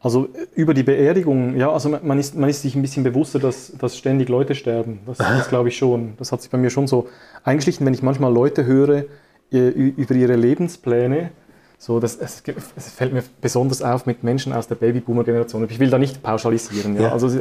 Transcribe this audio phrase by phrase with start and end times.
[0.00, 3.38] Also äh, über die Beerdigung, ja, also man ist, man ist sich ein bisschen bewusster,
[3.38, 5.00] dass, dass ständig Leute sterben.
[5.06, 6.14] Das, das glaube ich schon.
[6.18, 7.08] Das hat sich bei mir schon so
[7.44, 9.04] eingeschlichen, wenn ich manchmal Leute höre
[9.50, 11.30] über ihre Lebenspläne.
[11.76, 12.42] So, das, es,
[12.76, 15.66] es, fällt mir besonders auf mit Menschen aus der Babyboomer-Generation.
[15.70, 16.94] Ich will da nicht pauschalisieren.
[16.94, 17.02] Ja.
[17.02, 17.12] ja.
[17.12, 17.40] Also,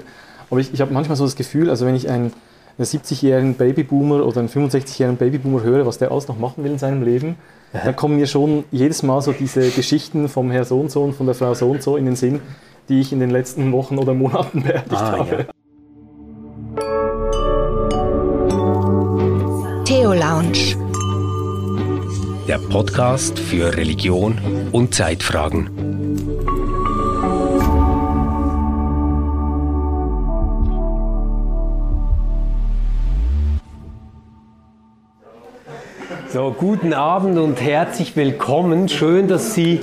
[0.50, 2.32] aber ich, ich habe manchmal so das Gefühl, also wenn ich einen,
[2.80, 6.80] einen 70-jährigen Babyboomer oder einen 65-jährigen Babyboomer höre, was der alles noch machen will in
[6.80, 7.36] seinem Leben,
[7.73, 7.82] ja.
[7.86, 11.13] dann kommen mir schon jedes Mal so diese Geschichten vom Herr so und so und
[11.13, 12.39] von der Frau so und so in den Sinn,
[12.88, 15.36] die ich in den letzten Wochen oder Monaten beerdigt ah, habe.
[15.36, 15.45] Ja.
[19.86, 20.89] Theo Lounge
[22.50, 24.39] der Podcast für Religion
[24.72, 25.88] und Zeitfragen.
[36.31, 38.88] So, guten Abend und herzlich willkommen.
[38.88, 39.81] Schön, dass Sie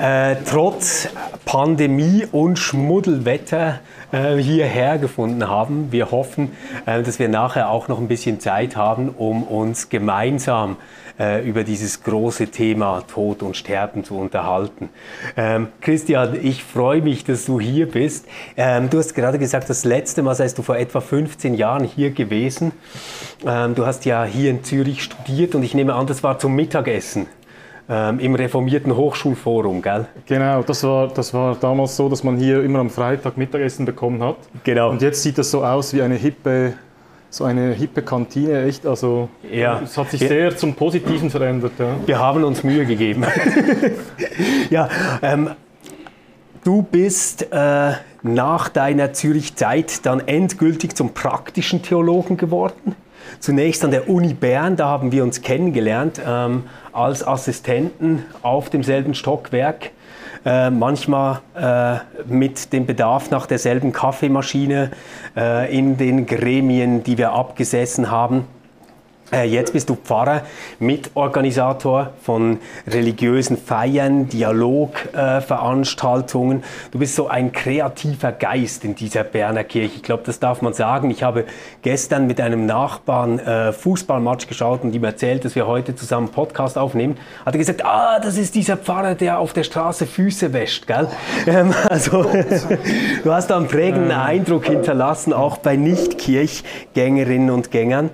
[0.00, 1.08] äh, trotz
[1.44, 3.80] Pandemie und Schmuddelwetter
[4.12, 5.90] äh, hierher gefunden haben.
[5.90, 6.52] Wir hoffen,
[6.86, 10.76] äh, dass wir nachher auch noch ein bisschen Zeit haben, um uns gemeinsam
[11.20, 14.88] äh, über dieses große Thema Tod und Sterben zu unterhalten.
[15.36, 18.26] Ähm, Christian, ich freue mich, dass du hier bist.
[18.56, 22.10] Ähm, du hast gerade gesagt, das letzte Mal seist du vor etwa 15 Jahren hier
[22.10, 22.72] gewesen.
[23.46, 26.56] Ähm, du hast ja hier in Zürich studiert und ich nehme an, das war zum
[26.56, 27.26] Mittagessen
[27.90, 30.06] ähm, im reformierten Hochschulforum, gell?
[30.26, 34.22] Genau, das war, das war damals so, dass man hier immer am Freitag Mittagessen bekommen
[34.22, 34.36] hat.
[34.64, 34.90] Genau.
[34.90, 36.74] Und jetzt sieht das so aus wie eine hippe
[37.30, 38.84] so eine hippe Kantine, echt.
[38.84, 39.80] Also ja.
[39.82, 41.72] es hat sich sehr zum Positiven verändert.
[41.78, 41.96] Ja.
[42.04, 43.24] Wir haben uns Mühe gegeben.
[44.70, 44.88] ja,
[45.22, 45.50] ähm,
[46.64, 52.96] du bist äh, nach deiner Zürich-Zeit dann endgültig zum praktischen Theologen geworden.
[53.38, 59.14] Zunächst an der Uni Bern, da haben wir uns kennengelernt ähm, als Assistenten auf demselben
[59.14, 59.92] Stockwerk
[60.44, 64.90] äh, manchmal äh, mit dem Bedarf nach derselben Kaffeemaschine
[65.36, 68.46] äh, in den Gremien, die wir abgesessen haben.
[69.32, 70.42] Äh, jetzt bist du Pfarrer,
[70.80, 76.58] Mitorganisator von religiösen Feiern, Dialogveranstaltungen.
[76.58, 79.94] Äh, du bist so ein kreativer Geist in dieser Berner Kirche.
[79.96, 81.10] Ich glaube, das darf man sagen.
[81.10, 81.44] Ich habe
[81.82, 86.76] gestern mit einem Nachbarn äh, Fußballmatch geschaut und ihm erzählt, dass wir heute zusammen Podcast
[86.76, 87.16] aufnehmen.
[87.46, 91.06] Hat er gesagt, ah, das ist dieser Pfarrer, der auf der Straße Füße wäscht, gell?
[91.46, 92.26] Ähm, also,
[93.22, 98.10] du hast da einen prägenden Eindruck hinterlassen, auch bei Nicht-Kirchgängerinnen und Gängern.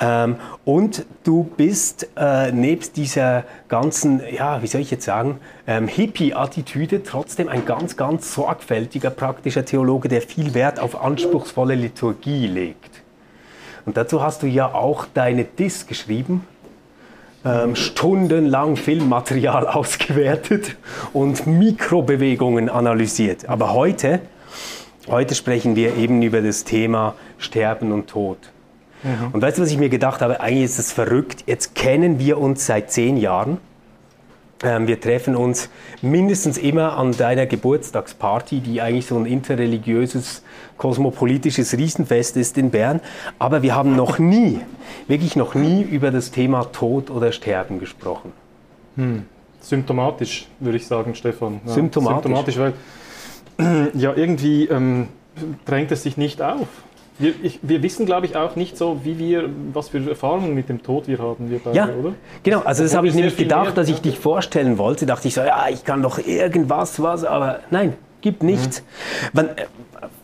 [0.00, 5.88] Ähm, und du bist äh, nebst dieser ganzen, ja, wie soll ich jetzt sagen, ähm,
[5.88, 13.02] Hippie-Attitüde trotzdem ein ganz, ganz sorgfältiger praktischer Theologe, der viel Wert auf anspruchsvolle Liturgie legt.
[13.86, 16.46] Und dazu hast du ja auch deine Dis geschrieben,
[17.44, 20.76] ähm, stundenlang Filmmaterial ausgewertet
[21.12, 23.48] und Mikrobewegungen analysiert.
[23.48, 24.20] Aber heute,
[25.08, 28.38] heute sprechen wir eben über das Thema Sterben und Tod.
[29.02, 29.28] Mhm.
[29.32, 30.40] Und weißt du, was ich mir gedacht habe?
[30.40, 31.44] Eigentlich ist es verrückt.
[31.46, 33.58] Jetzt kennen wir uns seit zehn Jahren.
[34.62, 35.70] Ähm, wir treffen uns
[36.02, 40.42] mindestens immer an deiner Geburtstagsparty, die eigentlich so ein interreligiöses,
[40.76, 43.00] kosmopolitisches Riesenfest ist in Bern.
[43.38, 44.60] Aber wir haben noch nie,
[45.08, 48.32] wirklich noch nie über das Thema Tod oder Sterben gesprochen.
[48.96, 49.26] Hm.
[49.60, 51.60] Symptomatisch, würde ich sagen, Stefan.
[51.66, 52.22] Ja, symptomatisch.
[52.22, 52.72] Symptomatisch, weil
[53.94, 55.08] ja irgendwie ähm,
[55.66, 56.66] drängt es sich nicht auf.
[57.18, 60.68] Wir, ich, wir, wissen, glaube ich, auch nicht so, wie wir, was für Erfahrungen mit
[60.68, 62.14] dem Tod wir haben, wir beide, ja, oder?
[62.44, 65.04] Genau, also das habe ich nämlich gedacht, mehr, dass ich dich vorstellen wollte.
[65.04, 68.82] Dachte ich so, ja, ich kann doch irgendwas, was, aber nein, gibt nichts.
[68.82, 69.28] Mhm.
[69.32, 69.66] Wann, äh,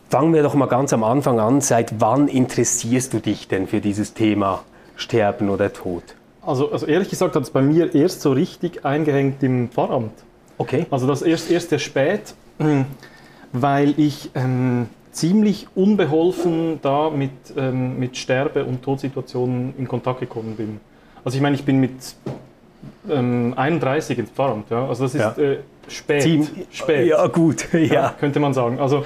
[0.09, 1.59] fangen wir doch mal ganz am Anfang an.
[1.59, 4.63] Seit wann interessierst du dich denn für dieses Thema
[4.95, 6.03] Sterben oder Tod?
[6.41, 10.13] Also, also ehrlich gesagt hat es bei mir erst so richtig eingehängt im Pfarramt.
[10.57, 10.85] Okay.
[10.91, 12.33] Also das erst, erst sehr spät,
[13.51, 14.31] weil ich...
[14.33, 20.79] Ähm, ziemlich unbeholfen da mit, ähm, mit Sterbe- und Todsituationen in Kontakt gekommen bin.
[21.23, 21.91] Also ich meine, ich bin mit
[23.09, 24.87] ähm, 31 ins Pfarramt, ja?
[24.87, 25.31] also das ist ja.
[25.37, 27.07] äh, spät, Team, spät.
[27.07, 27.79] Ja gut, ja.
[27.79, 28.15] ja.
[28.19, 28.77] Könnte man sagen.
[28.79, 29.05] Also,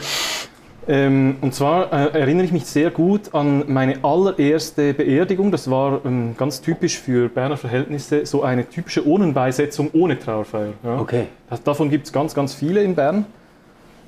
[0.87, 5.51] ähm, und zwar äh, erinnere ich mich sehr gut an meine allererste Beerdigung.
[5.51, 10.73] Das war ähm, ganz typisch für Berner Verhältnisse, so eine typische Urnenbeisetzung ohne Trauerfeier.
[10.83, 10.99] Ja?
[10.99, 11.25] Okay.
[11.51, 13.27] Das, davon gibt es ganz, ganz viele in Bern.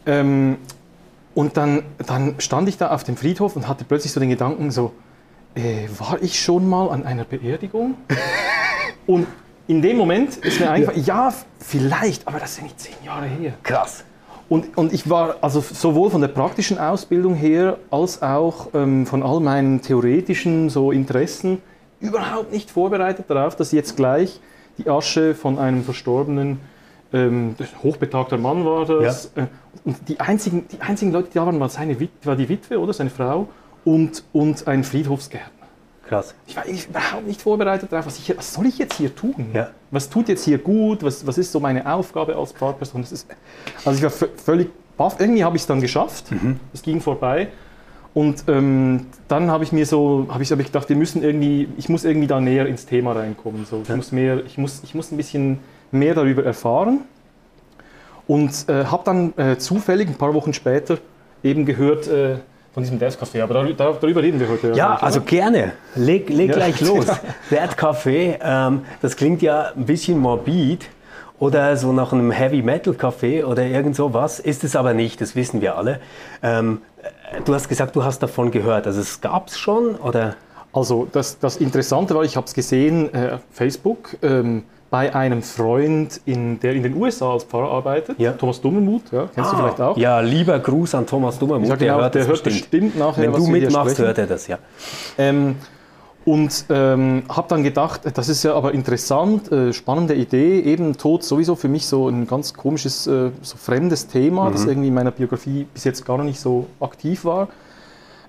[0.07, 0.57] Ähm,
[1.33, 4.71] und dann, dann stand ich da auf dem Friedhof und hatte plötzlich so den Gedanken
[4.71, 4.93] so,
[5.55, 7.95] äh, war ich schon mal an einer Beerdigung?
[9.07, 9.27] und
[9.67, 11.29] in dem Moment ist mir einfach, ja.
[11.29, 13.53] ja, vielleicht, aber das sind nicht zehn Jahre her.
[13.63, 14.03] Krass.
[14.49, 19.23] Und, und ich war also sowohl von der praktischen Ausbildung her als auch ähm, von
[19.23, 21.61] all meinen theoretischen so Interessen
[22.01, 24.41] überhaupt nicht vorbereitet darauf, dass jetzt gleich
[24.77, 26.59] die Asche von einem Verstorbenen
[27.13, 29.31] ähm, hochbetagter Mann war das.
[29.35, 29.43] Ja.
[29.43, 29.47] Äh,
[29.83, 32.79] und die einzigen, die einzigen Leute, die da waren, war, seine Witwe, war die Witwe
[32.79, 33.47] oder seine Frau
[33.83, 35.67] und, und ein Friedhofsgärtner.
[36.07, 36.35] Krass.
[36.45, 39.47] Ich war überhaupt nicht vorbereitet darauf, was, ich, was soll ich jetzt hier tun?
[39.53, 39.69] Ja.
[39.91, 41.03] Was tut jetzt hier gut?
[41.03, 43.01] Was, was ist so meine Aufgabe als Pfarrperson?
[43.03, 43.27] Ist,
[43.85, 45.15] also ich war völlig baff.
[45.19, 46.31] Irgendwie habe ich es dann geschafft.
[46.31, 46.59] Mhm.
[46.73, 47.47] Es ging vorbei.
[48.13, 51.69] Und ähm, dann habe ich mir so, habe ich, hab ich gedacht, wir müssen irgendwie,
[51.77, 53.65] ich muss irgendwie da näher ins Thema reinkommen.
[53.65, 53.79] So.
[53.81, 53.95] Ich, ja.
[53.95, 55.59] muss mehr, ich, muss, ich muss ein bisschen
[55.91, 57.05] mehr darüber erfahren.
[58.27, 60.97] Und äh, habe dann äh, zufällig ein paar Wochen später
[61.43, 62.37] eben gehört äh,
[62.73, 63.43] von diesem Death Café.
[63.43, 64.73] Aber darüber, darüber reden wir heute.
[64.73, 65.25] Ja, also oder?
[65.27, 65.73] gerne.
[65.95, 66.55] Leg, leg ja.
[66.55, 67.05] gleich los.
[67.51, 70.87] Death Café, ähm, das klingt ja ein bisschen morbid
[71.39, 74.39] oder so nach einem Heavy Metal Café oder irgend sowas.
[74.39, 75.99] Ist es aber nicht, das wissen wir alle.
[76.43, 76.81] Ähm,
[77.45, 78.87] du hast gesagt, du hast davon gehört.
[78.87, 80.35] Also es gab es schon oder?
[80.73, 84.15] Also das, das Interessante war, ich habe es gesehen, äh, Facebook.
[84.21, 88.33] Ähm, bei einem Freund, in, der in den USA als Pfarrer arbeitet, ja.
[88.33, 89.97] Thomas Dummermuth, ja, kennst ah, du vielleicht auch?
[89.97, 92.71] Ja, lieber Gruß an Thomas Dummermuth, ja, genau, der hört, der hört bestimmt.
[92.71, 94.59] bestimmt nachher, Wenn du mitmachst, hört er das, ja.
[95.17, 95.55] Ähm,
[96.25, 101.23] und ähm, habe dann gedacht, das ist ja aber interessant, äh, spannende Idee, eben Tod
[101.23, 104.51] sowieso für mich so ein ganz komisches, äh, so fremdes Thema, mhm.
[104.51, 107.47] das irgendwie in meiner Biografie bis jetzt gar nicht so aktiv war.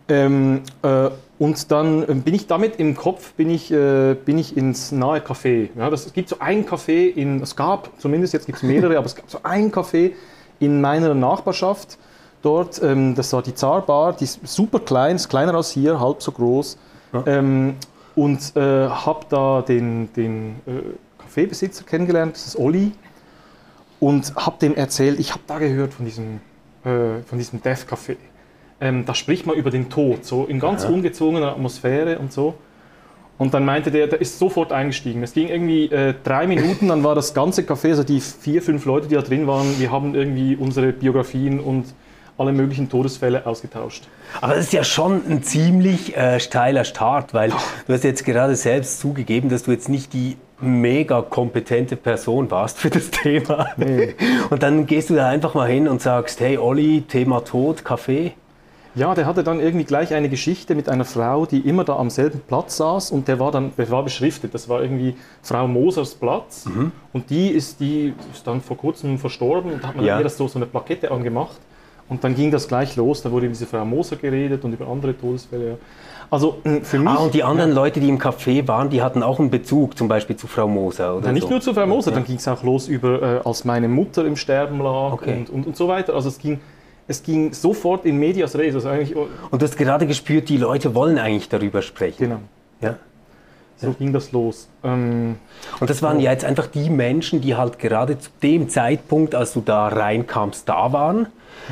[0.08, 1.10] Ähm, äh,
[1.42, 5.18] und dann äh, bin ich damit im Kopf, bin ich, äh, bin ich ins nahe
[5.18, 5.70] Café.
[5.76, 8.96] Ja, das, es gibt so ein Café, in, es gab zumindest, jetzt gibt es mehrere,
[8.96, 10.12] aber es gab so ein Café
[10.60, 11.98] in meiner Nachbarschaft
[12.42, 12.80] dort.
[12.80, 16.30] Ähm, das war die Zarbar, die ist super klein, ist kleiner als hier, halb so
[16.30, 16.78] groß.
[17.12, 17.24] Ja.
[17.26, 17.74] Ähm,
[18.14, 20.70] und äh, habe da den, den äh,
[21.18, 22.92] Kaffeebesitzer kennengelernt, das ist Olli.
[23.98, 26.40] Und habe dem erzählt, ich habe da gehört von diesem,
[26.84, 28.16] äh, von diesem Death Café
[28.82, 30.90] ähm, da spricht man über den Tod, so in ganz ja.
[30.90, 32.54] ungezwungener Atmosphäre und so.
[33.38, 35.22] Und dann meinte der, der ist sofort eingestiegen.
[35.22, 38.84] Es ging irgendwie äh, drei Minuten, dann war das ganze Café, also die vier, fünf
[38.84, 41.86] Leute, die da drin waren, wir haben irgendwie unsere Biografien und
[42.38, 44.08] alle möglichen Todesfälle ausgetauscht.
[44.40, 47.50] Aber das ist ja schon ein ziemlich äh, steiler Start, weil
[47.86, 52.78] du hast jetzt gerade selbst zugegeben, dass du jetzt nicht die mega kompetente Person warst
[52.78, 53.68] für das Thema.
[53.76, 54.14] Nee.
[54.50, 58.32] Und dann gehst du da einfach mal hin und sagst, hey Olli, Thema Tod, Kaffee.
[58.94, 62.10] Ja, der hatte dann irgendwie gleich eine Geschichte mit einer Frau, die immer da am
[62.10, 64.54] selben Platz saß und der war dann der war beschriftet.
[64.54, 66.92] Das war irgendwie Frau Mosers Platz mhm.
[67.12, 70.18] und die ist, die ist dann vor kurzem verstorben und da hat man ja.
[70.18, 71.56] ihr das so, so eine Plakette angemacht
[72.08, 73.22] und dann ging das gleich los.
[73.22, 75.78] Da wurde über diese Frau Moser geredet und über andere Todesfälle.
[76.30, 77.08] Also hm, für mich.
[77.08, 77.76] Ah, und die anderen ja.
[77.76, 81.16] Leute, die im Café waren, die hatten auch einen Bezug, zum Beispiel zu Frau Moser,
[81.16, 81.26] oder?
[81.26, 81.50] Ja, nicht so.
[81.50, 82.16] nur zu Frau Moser, ja.
[82.16, 85.36] dann ging es auch los über, äh, als meine Mutter im Sterben lag okay.
[85.36, 86.14] und, und, und so weiter.
[86.14, 86.60] Also es ging
[87.08, 88.74] es ging sofort in medias res.
[88.74, 92.28] Also eigentlich und du hast gerade gespürt, die Leute wollen eigentlich darüber sprechen.
[92.28, 92.40] Genau.
[92.80, 92.96] Ja.
[93.76, 93.94] So ja.
[93.98, 94.68] ging das los.
[94.84, 95.36] Ähm,
[95.80, 99.52] und das waren ja jetzt einfach die Menschen, die halt gerade zu dem Zeitpunkt, als
[99.54, 101.18] du da reinkamst, da waren.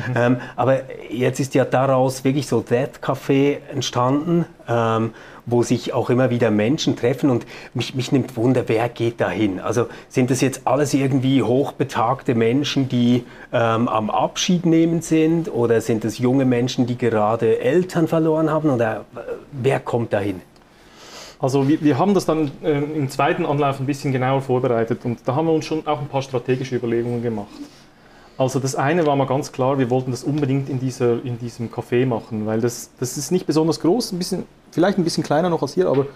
[0.07, 0.13] Mhm.
[0.15, 4.45] Ähm, aber jetzt ist ja daraus wirklich so Death Café entstanden.
[4.67, 5.13] Ähm,
[5.45, 9.29] wo sich auch immer wieder Menschen treffen und mich, mich nimmt Wunder, wer geht da
[9.29, 9.59] hin?
[9.59, 15.81] Also sind das jetzt alles irgendwie hochbetagte Menschen, die ähm, am Abschied nehmen sind oder
[15.81, 19.19] sind es junge Menschen, die gerade Eltern verloren haben oder äh,
[19.51, 20.41] wer kommt da hin?
[21.39, 25.27] Also wir, wir, haben das dann äh, im zweiten Anlauf ein bisschen genauer vorbereitet und
[25.27, 27.47] da haben wir uns schon auch ein paar strategische Überlegungen gemacht.
[28.37, 31.69] Also das eine war mal ganz klar, wir wollten das unbedingt in, dieser, in diesem
[31.69, 35.49] Café machen, weil das, das ist nicht besonders groß, ein bisschen, vielleicht ein bisschen kleiner
[35.49, 36.07] noch als hier, aber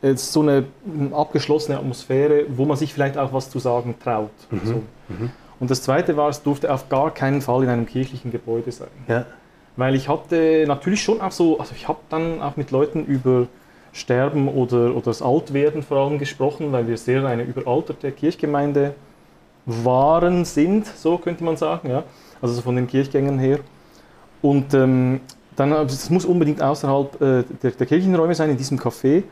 [0.00, 0.64] es ist so eine
[1.12, 4.30] abgeschlossene Atmosphäre, wo man sich vielleicht auch was zu sagen traut.
[4.50, 4.60] Mhm.
[4.64, 4.74] So.
[5.08, 5.30] Mhm.
[5.58, 8.88] Und das zweite war, es durfte auf gar keinen Fall in einem kirchlichen Gebäude sein.
[9.08, 9.26] Ja.
[9.76, 13.46] Weil ich hatte natürlich schon auch so, also ich habe dann auch mit Leuten über
[13.92, 18.94] Sterben oder, oder das Altwerden vor allem gesprochen, weil wir sehr eine überalterte Kirchgemeinde
[19.66, 22.04] waren, sind, so könnte man sagen, ja?
[22.40, 23.58] also von den Kirchgängern her.
[24.40, 25.20] Und ähm,
[25.56, 29.24] dann, es muss unbedingt außerhalb äh, der, der, Kirchenräume sein, in diesem Café.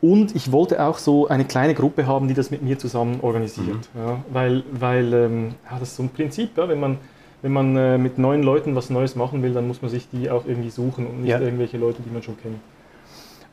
[0.00, 3.88] Und ich wollte auch so eine kleine Gruppe haben, die das mit mir zusammen organisiert.
[3.94, 4.00] Mhm.
[4.00, 4.22] Ja?
[4.30, 6.68] Weil, weil ähm, ja, das ist so ein Prinzip, ja?
[6.68, 6.98] wenn man,
[7.42, 10.30] wenn man äh, mit neuen Leuten was Neues machen will, dann muss man sich die
[10.30, 12.58] auch irgendwie suchen und nicht irgendwelche Leute, die man schon kennt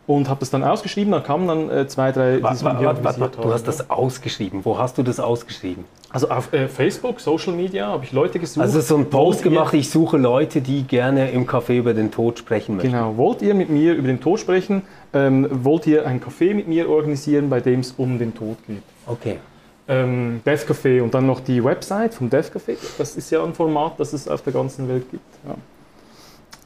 [0.07, 1.11] und habe das dann ausgeschrieben.
[1.11, 4.63] Dann kamen dann äh, zwei, drei, warte, warte, warte, Du hast das ausgeschrieben.
[4.63, 5.85] Wo hast du das ausgeschrieben?
[6.09, 8.61] Also auf äh, Facebook, Social Media habe ich Leute gesucht.
[8.61, 12.39] Also so ein Post gemacht, ich suche Leute, die gerne im Café über den Tod
[12.39, 12.91] sprechen möchten.
[12.91, 13.17] Genau.
[13.17, 14.83] Wollt ihr mit mir über den Tod sprechen?
[15.13, 18.83] Ähm, wollt ihr ein Café mit mir organisieren, bei dem es um den Tod geht?
[19.07, 19.39] Okay.
[19.87, 22.77] Ähm, Death Café und dann noch die Website vom Death Café.
[22.97, 25.23] Das ist ja ein Format, das es auf der ganzen Welt gibt.
[25.47, 25.55] Ja.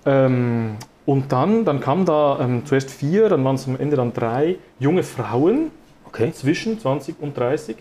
[0.06, 0.78] Ähm,
[1.10, 4.58] und dann, dann kamen da ähm, zuerst vier, dann waren es am Ende dann drei
[4.78, 5.72] junge Frauen
[6.06, 6.32] okay.
[6.32, 7.78] zwischen 20 und 30.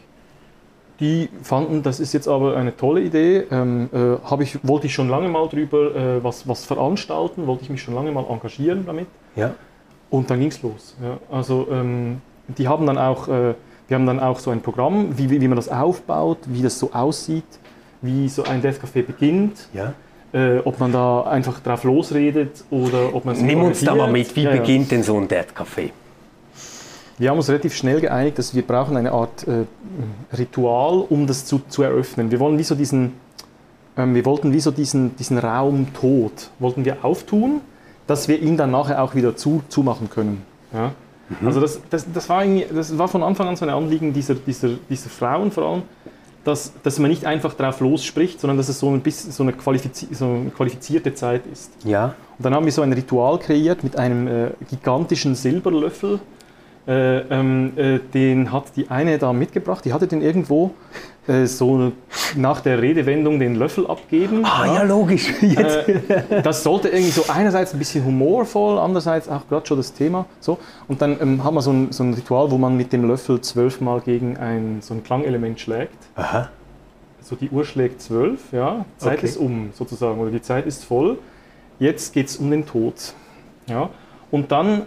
[0.99, 3.45] Die fanden, das ist jetzt aber eine tolle Idee.
[3.51, 7.69] Ähm, äh, ich, wollte ich schon lange mal drüber äh, was, was veranstalten, wollte ich
[7.69, 9.09] mich schon lange mal engagieren damit.
[9.37, 9.55] Ja.
[10.09, 10.97] Und dann ging es los.
[11.03, 11.19] Ja.
[11.31, 13.53] Also ähm, die haben dann auch, äh,
[13.89, 16.95] wir haben dann auch so ein Programm, wie, wie man das aufbaut, wie das so
[16.95, 17.45] aussieht,
[18.01, 19.69] wie so ein Death Café beginnt.
[19.75, 19.93] Ja.
[20.31, 24.13] Äh, ob man da einfach drauf losredet oder ob man es Nimm uns da mal
[24.13, 25.91] mit, wie ja, beginnt denn so ein Death Café?
[27.17, 29.65] Wir haben uns relativ schnell geeinigt, dass wir brauchen eine Art äh,
[30.37, 32.31] Ritual, um das zu, zu eröffnen.
[32.31, 33.15] Wir wollen wie so diesen,
[33.97, 37.63] ähm, wir wollten wie so diesen, diesen Raum Tod, wollten wir auftun,
[38.07, 40.43] dass wir ihn dann nachher auch wieder zu, zumachen können.
[40.73, 40.93] Ja?
[41.41, 41.47] Mhm.
[41.47, 44.71] Also das, das, das, war das war von Anfang an so ein Anliegen dieser, dieser,
[44.89, 45.83] dieser Frauen vor allem,
[46.49, 49.53] dass, dass man nicht einfach drauf losspricht, sondern dass es so, ein bisschen, so, eine,
[49.53, 51.71] qualifizi so eine qualifizierte Zeit ist.
[51.85, 52.15] Ja.
[52.39, 56.21] Und dann haben wir so ein Ritual kreiert mit einem äh, gigantischen Silberlöffel,
[56.89, 60.73] äh, ähm, äh, den hat die eine da mitgebracht, die hatte den irgendwo
[61.27, 61.93] äh, so
[62.35, 64.43] nach der Redewendung den Löffel abgeben.
[64.45, 65.31] Ah, ja, ja logisch.
[65.43, 70.25] Äh, das sollte irgendwie so einerseits ein bisschen humorvoll, andererseits auch gerade schon das Thema.
[70.41, 70.59] So.
[70.89, 73.43] Und dann ähm, haben wir so ein, so ein, Ritual, wo man mit dem Löffel
[73.43, 75.99] zwölfmal gegen ein, so ein Klangelement schlägt.
[76.17, 76.49] Aha.
[77.21, 79.27] So die Uhr schlägt zwölf, ja, Zeit okay.
[79.27, 81.19] ist um sozusagen, oder die Zeit ist voll.
[81.79, 82.95] Jetzt geht es um den Tod.
[83.67, 83.91] Ja.
[84.31, 84.87] Und dann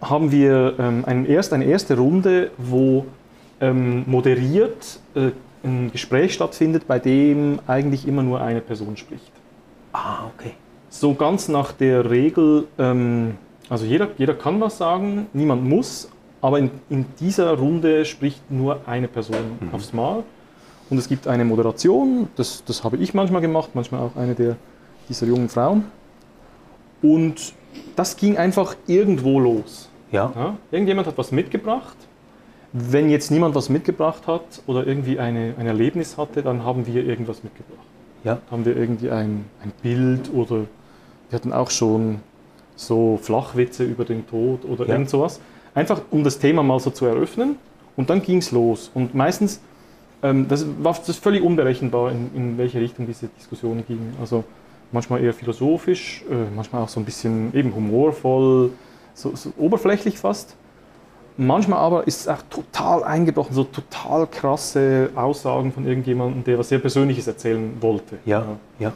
[0.00, 3.06] haben wir ähm, ein erst, eine erste Runde, wo
[3.60, 5.30] ähm, moderiert äh,
[5.64, 9.32] ein Gespräch stattfindet, bei dem eigentlich immer nur eine Person spricht.
[9.92, 10.52] Ah, okay.
[10.90, 13.36] So ganz nach der Regel, ähm,
[13.68, 16.08] also jeder, jeder kann was sagen, niemand muss,
[16.40, 19.74] aber in, in dieser Runde spricht nur eine Person mhm.
[19.74, 20.22] aufs Mal.
[20.88, 24.56] Und es gibt eine Moderation, das, das habe ich manchmal gemacht, manchmal auch eine der,
[25.08, 25.84] dieser jungen Frauen.
[27.02, 27.52] Und
[27.96, 29.88] das ging einfach irgendwo los.
[30.12, 30.32] Ja.
[30.34, 30.56] ja.
[30.70, 31.96] Irgendjemand hat was mitgebracht.
[32.72, 37.04] Wenn jetzt niemand was mitgebracht hat oder irgendwie eine, ein Erlebnis hatte, dann haben wir
[37.04, 37.86] irgendwas mitgebracht.
[38.22, 38.38] Ja.
[38.50, 40.66] Haben wir irgendwie ein, ein Bild oder
[41.30, 42.20] wir hatten auch schon
[42.76, 44.92] so Flachwitze über den Tod oder ja.
[44.92, 45.40] irgend sowas.
[45.74, 47.56] Einfach um das Thema mal so zu eröffnen
[47.96, 48.90] und dann ging es los.
[48.94, 49.60] Und meistens,
[50.22, 54.14] ähm, das war das völlig unberechenbar, in, in welche Richtung diese Diskussion ging.
[54.20, 54.44] Also
[54.92, 58.70] manchmal eher philosophisch, äh, manchmal auch so ein bisschen eben humorvoll,
[59.14, 60.56] so, so oberflächlich fast.
[61.38, 66.70] Manchmal aber ist es auch total eingebrochen, so total krasse Aussagen von irgendjemandem, der was
[66.70, 68.16] sehr Persönliches erzählen wollte.
[68.24, 68.92] Ja, ja.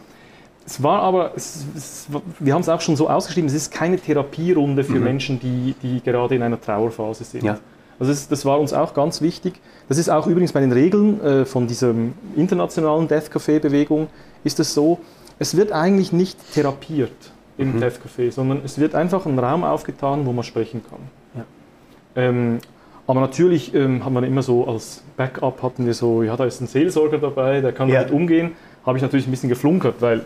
[0.65, 2.07] Es war aber, es, es,
[2.39, 5.05] wir haben es auch schon so ausgeschrieben, es ist keine Therapierunde für mhm.
[5.05, 7.43] Menschen, die, die gerade in einer Trauerphase sind.
[7.43, 7.59] Ja.
[7.99, 9.55] Also das, das, war uns auch ganz wichtig.
[9.89, 11.93] Das ist auch übrigens bei den Regeln äh, von dieser
[12.35, 14.07] internationalen Death Café-Bewegung
[14.43, 15.01] ist es so,
[15.41, 17.11] es wird eigentlich nicht therapiert
[17.59, 17.81] im mhm.
[17.81, 21.01] Death Café, sondern es wird einfach ein Raum aufgetan, wo man sprechen kann.
[21.35, 22.23] Ja.
[22.23, 22.59] Ähm,
[23.07, 26.61] aber natürlich ähm, haben wir immer so als Backup hatten wir so, ja, da ist
[26.61, 28.03] ein Seelsorger dabei, der kann ja.
[28.03, 28.53] damit umgehen.
[28.87, 30.23] Habe ich natürlich ein bisschen geflunkert, weil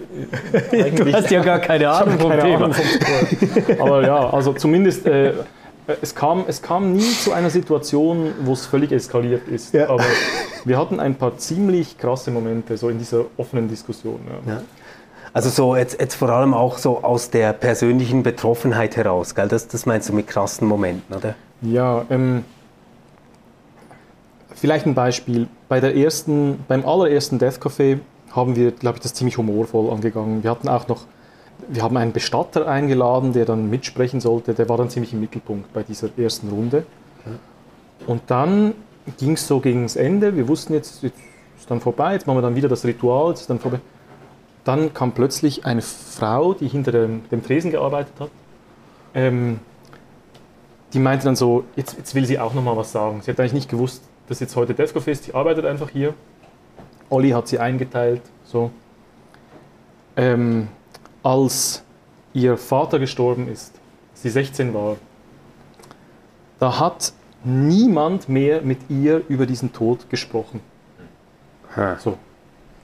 [0.72, 2.64] äh, du hast ja gar keine Ahnung vom keine Thema.
[2.64, 5.32] Ahnung vom aber ja, also zumindest äh,
[6.02, 9.74] es kam, es kam nie zu einer Situation, wo es völlig eskaliert ist.
[9.74, 9.88] Ja.
[9.90, 10.04] Aber
[10.64, 14.20] wir hatten ein paar ziemlich krasse Momente so in dieser offenen Diskussion.
[14.46, 14.62] Ja.
[15.34, 19.48] Also so jetzt, jetzt vor allem auch so aus der persönlichen Betroffenheit heraus, gell?
[19.48, 21.34] Das, das meinst du mit krassen Momenten, oder?
[21.60, 22.44] Ja, ähm,
[24.54, 25.48] vielleicht ein Beispiel.
[25.68, 27.98] Bei der ersten, beim allerersten Death Café
[28.30, 30.44] haben wir, glaube ich, das ziemlich humorvoll angegangen.
[30.44, 31.02] Wir hatten auch noch,
[31.66, 34.54] wir haben einen Bestatter eingeladen, der dann mitsprechen sollte.
[34.54, 36.86] Der war dann ziemlich im Mittelpunkt bei dieser ersten Runde.
[38.06, 38.74] Und dann
[39.18, 40.36] ging es so gegen das Ende.
[40.36, 41.18] Wir wussten jetzt, jetzt
[41.58, 43.80] ist dann vorbei, jetzt machen wir dann wieder das Ritual, jetzt ist dann vorbei.
[44.64, 48.30] Dann kam plötzlich eine Frau, die hinter dem, dem Tresen gearbeitet hat.
[49.14, 49.60] Ähm,
[50.92, 53.20] die meinte dann so, jetzt, jetzt will sie auch noch mal was sagen.
[53.22, 55.24] Sie hat eigentlich nicht gewusst, dass jetzt heute Defcoff ist.
[55.24, 56.14] Sie arbeitet einfach hier.
[57.10, 58.22] Olli hat sie eingeteilt.
[58.44, 58.70] So.
[60.16, 60.68] Ähm,
[61.22, 61.82] als
[62.32, 63.74] ihr Vater gestorben ist,
[64.14, 64.96] sie 16 war,
[66.58, 70.60] da hat niemand mehr mit ihr über diesen Tod gesprochen.
[71.98, 72.16] So.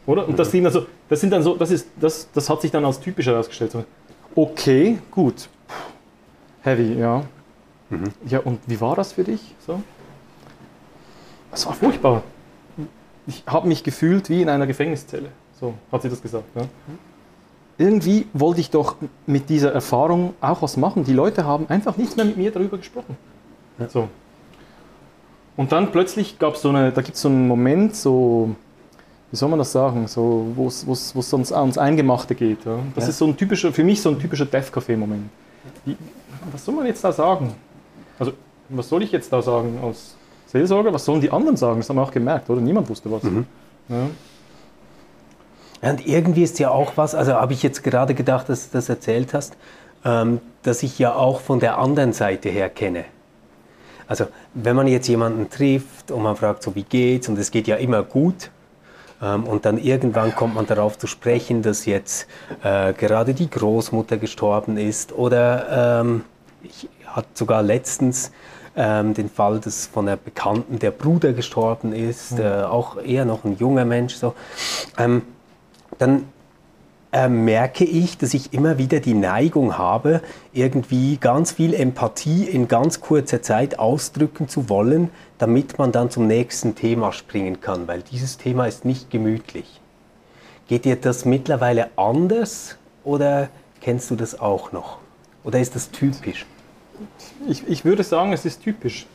[0.07, 0.27] Oder?
[0.27, 2.85] Und das sind also, das sind dann so, das ist, das, das hat sich dann
[2.85, 3.77] als typisch herausgestellt.
[4.35, 5.49] Okay, gut.
[6.63, 7.25] Heavy, ja.
[7.91, 8.05] Mhm.
[8.27, 9.55] Ja, und wie war das für dich?
[9.67, 9.83] So?
[11.51, 12.23] Das war furchtbar.
[13.27, 15.31] Ich habe mich gefühlt wie in einer Gefängniszelle.
[15.59, 16.45] So hat sie das gesagt.
[16.55, 16.63] Ja.
[17.77, 18.95] Irgendwie wollte ich doch
[19.27, 21.03] mit dieser Erfahrung auch was machen.
[21.03, 23.17] Die Leute haben einfach nichts mehr mit mir darüber gesprochen.
[23.79, 23.89] Ja.
[23.89, 24.09] So.
[25.57, 28.55] Und dann plötzlich gab es so eine, da gibt es so einen Moment, so
[29.31, 32.65] wie soll man das sagen, so, wo es uns ans Eingemachte geht.
[32.65, 32.79] Ja?
[32.95, 33.11] Das ja.
[33.11, 35.29] ist so ein typischer, für mich so ein typischer Death Café-Moment.
[36.53, 37.55] Was soll man jetzt da sagen?
[38.19, 38.33] Also,
[38.69, 40.15] was soll ich jetzt da sagen als
[40.47, 41.79] Seelsorger, was sollen die anderen sagen?
[41.79, 42.61] Das haben wir auch gemerkt, oder?
[42.61, 43.23] Niemand wusste was.
[43.23, 43.47] Mhm.
[43.89, 44.07] Ja.
[45.83, 48.89] Und irgendwie ist ja auch was, also habe ich jetzt gerade gedacht, dass du das
[48.89, 49.57] erzählt hast,
[50.05, 53.05] ähm, dass ich ja auch von der anderen Seite her kenne.
[54.07, 57.69] Also wenn man jetzt jemanden trifft und man fragt so, wie geht's, und es geht
[57.69, 58.51] ja immer gut,
[59.21, 62.27] und dann irgendwann kommt man darauf zu sprechen, dass jetzt
[62.63, 66.25] äh, gerade die Großmutter gestorben ist oder ähm,
[66.63, 68.33] ich hatte sogar letztens
[68.77, 73.45] ähm, den Fall, dass von einer Bekannten der Bruder gestorben ist, äh, auch eher noch
[73.45, 74.35] ein junger Mensch, so,
[74.97, 75.23] ähm,
[75.99, 76.25] dann
[77.13, 82.69] äh, merke ich, dass ich immer wieder die Neigung habe, irgendwie ganz viel Empathie in
[82.69, 88.03] ganz kurzer Zeit ausdrücken zu wollen, damit man dann zum nächsten Thema springen kann, weil
[88.03, 89.81] dieses Thema ist nicht gemütlich.
[90.69, 93.49] Geht dir das mittlerweile anders oder
[93.81, 94.99] kennst du das auch noch?
[95.43, 96.47] Oder ist das typisch?
[97.49, 99.07] Ich, ich würde sagen, es ist typisch.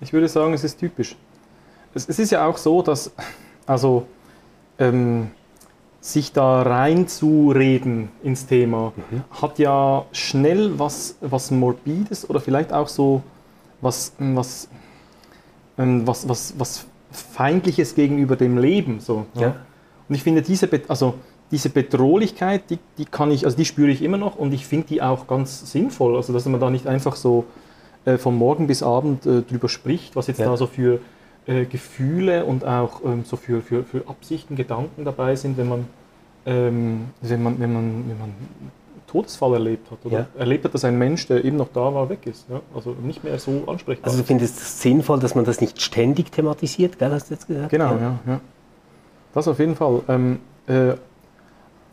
[0.00, 1.16] Ich würde sagen, es ist typisch.
[1.94, 3.10] Es, es ist ja auch so, dass
[3.66, 4.06] also
[4.78, 5.30] ähm,
[6.12, 8.92] sich da reinzureden ins Thema
[9.42, 13.22] hat ja schnell was, was Morbides oder vielleicht auch so
[13.80, 14.68] was, was,
[15.76, 19.00] ähm, was, was, was Feindliches gegenüber dem Leben.
[19.00, 19.56] So, Ja.
[20.08, 21.14] Und ich finde, diese, also,
[21.50, 24.86] diese Bedrohlichkeit, die, die kann ich, also die spüre ich immer noch und ich finde
[24.88, 26.16] die auch ganz sinnvoll.
[26.16, 27.44] Also dass man da nicht einfach so
[28.04, 30.46] äh, von morgen bis abend äh, drüber spricht, was jetzt Ja.
[30.46, 31.00] da so für
[31.46, 35.86] äh, Gefühle und auch ähm, so für, für, für Absichten, Gedanken dabei sind, wenn man,
[36.46, 38.70] ähm, wenn man, wenn man, wenn man einen
[39.06, 40.26] Todesfall erlebt hat oder Ja.
[40.38, 42.46] erlebt hat, dass ein Mensch, der eben noch da war, weg ist.
[42.48, 42.60] Ja?
[42.74, 44.06] Also nicht mehr so ansprechbar.
[44.10, 47.46] Also du findest es sinnvoll, dass man das nicht ständig thematisiert, gell, hast du jetzt
[47.46, 47.70] gesagt?
[47.70, 48.18] Genau, ja.
[48.26, 48.40] ja.
[49.34, 50.02] Das auf jeden Fall.
[50.08, 50.94] Ähm, äh,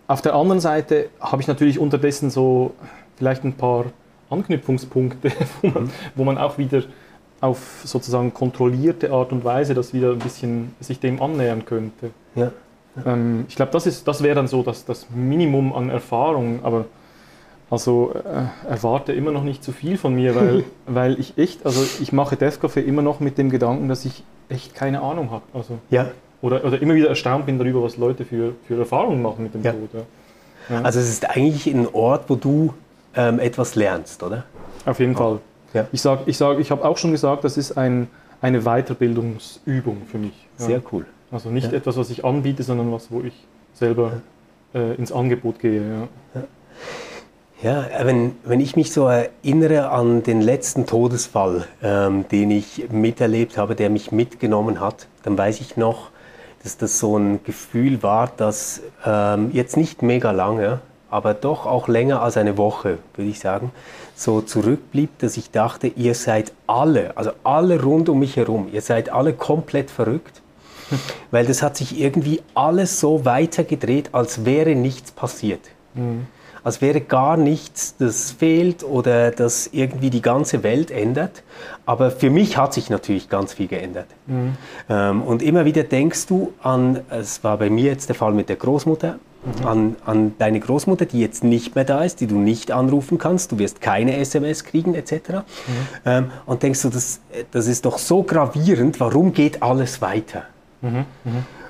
[0.07, 2.73] auf der anderen Seite habe ich natürlich unterdessen so
[3.17, 3.85] vielleicht ein paar
[4.29, 6.83] Anknüpfungspunkte, wo man, wo man auch wieder
[7.41, 12.11] auf sozusagen kontrollierte Art und Weise das wieder ein bisschen sich dem annähern könnte.
[12.35, 12.51] Ja.
[13.05, 16.85] Ähm, ich glaube, das, ist- das wäre dann so das, das Minimum an Erfahrung, aber
[17.69, 21.81] also äh, erwarte immer noch nicht zu viel von mir, weil, weil ich echt, also
[22.01, 25.43] ich mache Death Café immer noch mit dem Gedanken, dass ich echt keine Ahnung habe.
[25.53, 26.07] Also, ja.
[26.41, 29.63] oder, oder immer wieder erstaunt bin darüber, was Leute für, für Erfahrungen machen mit dem
[29.63, 29.71] Ja.
[29.71, 29.89] Tod.
[30.69, 30.81] Ja.
[30.83, 32.73] Also es ist eigentlich ein Ort, wo du
[33.15, 34.43] ähm, etwas lernst, oder?
[34.85, 35.39] Auf jeden Fall.
[35.73, 35.87] Ja.
[35.91, 38.07] Ich sage, ich, sag, ich habe auch schon gesagt, das ist ein,
[38.41, 40.33] eine Weiterbildungsübung für mich.
[40.59, 40.65] Ja.
[40.65, 41.05] Sehr cool.
[41.31, 41.77] Also nicht Ja.
[41.77, 43.33] etwas, was ich anbiete, sondern was, wo ich
[43.73, 44.21] selber
[44.73, 45.81] äh, ins Angebot gehe.
[46.35, 46.41] Ja.
[47.63, 53.57] Ja, wenn, wenn ich mich so erinnere an den letzten Todesfall, ähm, den ich miterlebt
[53.57, 56.09] habe, der mich mitgenommen hat, dann weiß ich noch,
[56.63, 61.87] dass das so ein Gefühl war, das ähm, jetzt nicht mega lange, aber doch auch
[61.87, 63.71] länger als eine Woche, würde ich sagen,
[64.15, 68.81] so zurückblieb, dass ich dachte, ihr seid alle, also alle rund um mich herum, ihr
[68.81, 70.41] seid alle komplett verrückt.
[71.31, 75.61] Weil das hat sich irgendwie alles so weitergedreht, als wäre nichts passiert.
[76.63, 81.43] Als wäre gar nichts, das fehlt oder das irgendwie die ganze Welt ändert.
[81.85, 84.07] Aber für mich hat sich natürlich ganz viel geändert.
[84.89, 88.49] Ähm, und immer wieder denkst du an, es war bei mir jetzt der Fall mit
[88.49, 89.19] der Großmutter,
[89.63, 93.51] an, an deine Großmutter, die jetzt nicht mehr da ist, die du nicht anrufen kannst,
[93.51, 95.43] du wirst keine SMS kriegen etc.
[96.05, 97.21] Ähm, und denkst du, das,
[97.51, 100.45] das ist doch so gravierend, warum geht alles weiter?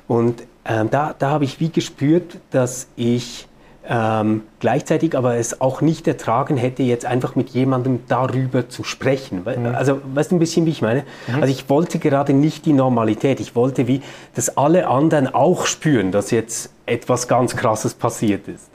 [0.07, 3.47] Und ähm, da, da habe ich wie gespürt, dass ich
[3.87, 9.45] ähm, gleichzeitig aber es auch nicht ertragen hätte, jetzt einfach mit jemandem darüber zu sprechen.
[9.45, 11.03] Weil, Also weißt du ein bisschen, wie ich meine?
[11.41, 13.39] Also ich wollte gerade nicht die Normalität.
[13.39, 14.01] Ich wollte wie,
[14.33, 18.69] dass alle anderen auch spüren, dass jetzt etwas ganz Krasses passiert ist.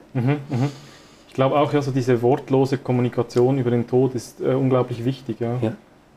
[1.29, 5.41] Ich glaube auch, ja, so diese wortlose Kommunikation über den Tod ist äh, unglaublich wichtig.
[5.41, 5.59] Ja.
[5.61, 5.73] Ja.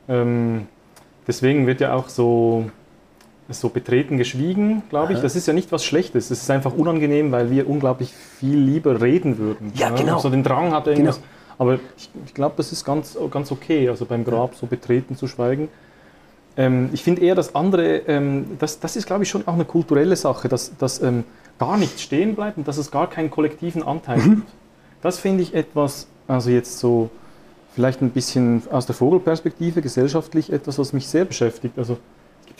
[0.10, 0.68] Ähm,
[1.28, 2.66] deswegen wird ja auch so,
[3.50, 5.20] so betreten geschwiegen, glaube ich.
[5.20, 6.32] Das ist ja nicht was Schlechtes.
[6.32, 9.74] Es ist einfach unangenehm, weil wir unglaublich viel lieber reden würden.
[9.76, 10.20] Ja, genau.
[10.20, 11.18] So den Drang hat irgendwas.
[11.18, 11.28] Genau.
[11.58, 15.28] Aber ich, ich glaube, das ist ganz, ganz okay, also beim Grab so betreten zu
[15.28, 15.70] schweigen.
[16.56, 19.66] Ähm, ich finde eher das andere, ähm, das, das ist, glaube ich, schon auch eine
[19.66, 21.24] kulturelle Sache, dass, dass ähm,
[21.60, 24.48] gar nichts stehen bleibt und dass es gar keinen kollektiven Anteil gibt.
[25.02, 27.10] Das finde ich etwas, also jetzt so
[27.76, 31.78] vielleicht ein bisschen aus der Vogelperspektive, gesellschaftlich etwas, was mich sehr beschäftigt.
[31.78, 31.98] Also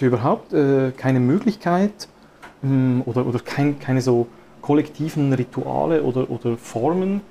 [0.02, 2.08] überhaupt äh, keine Möglichkeit
[2.62, 4.28] mh, oder, oder kein, keine so
[4.62, 7.22] kollektiven Rituale oder, oder Formen,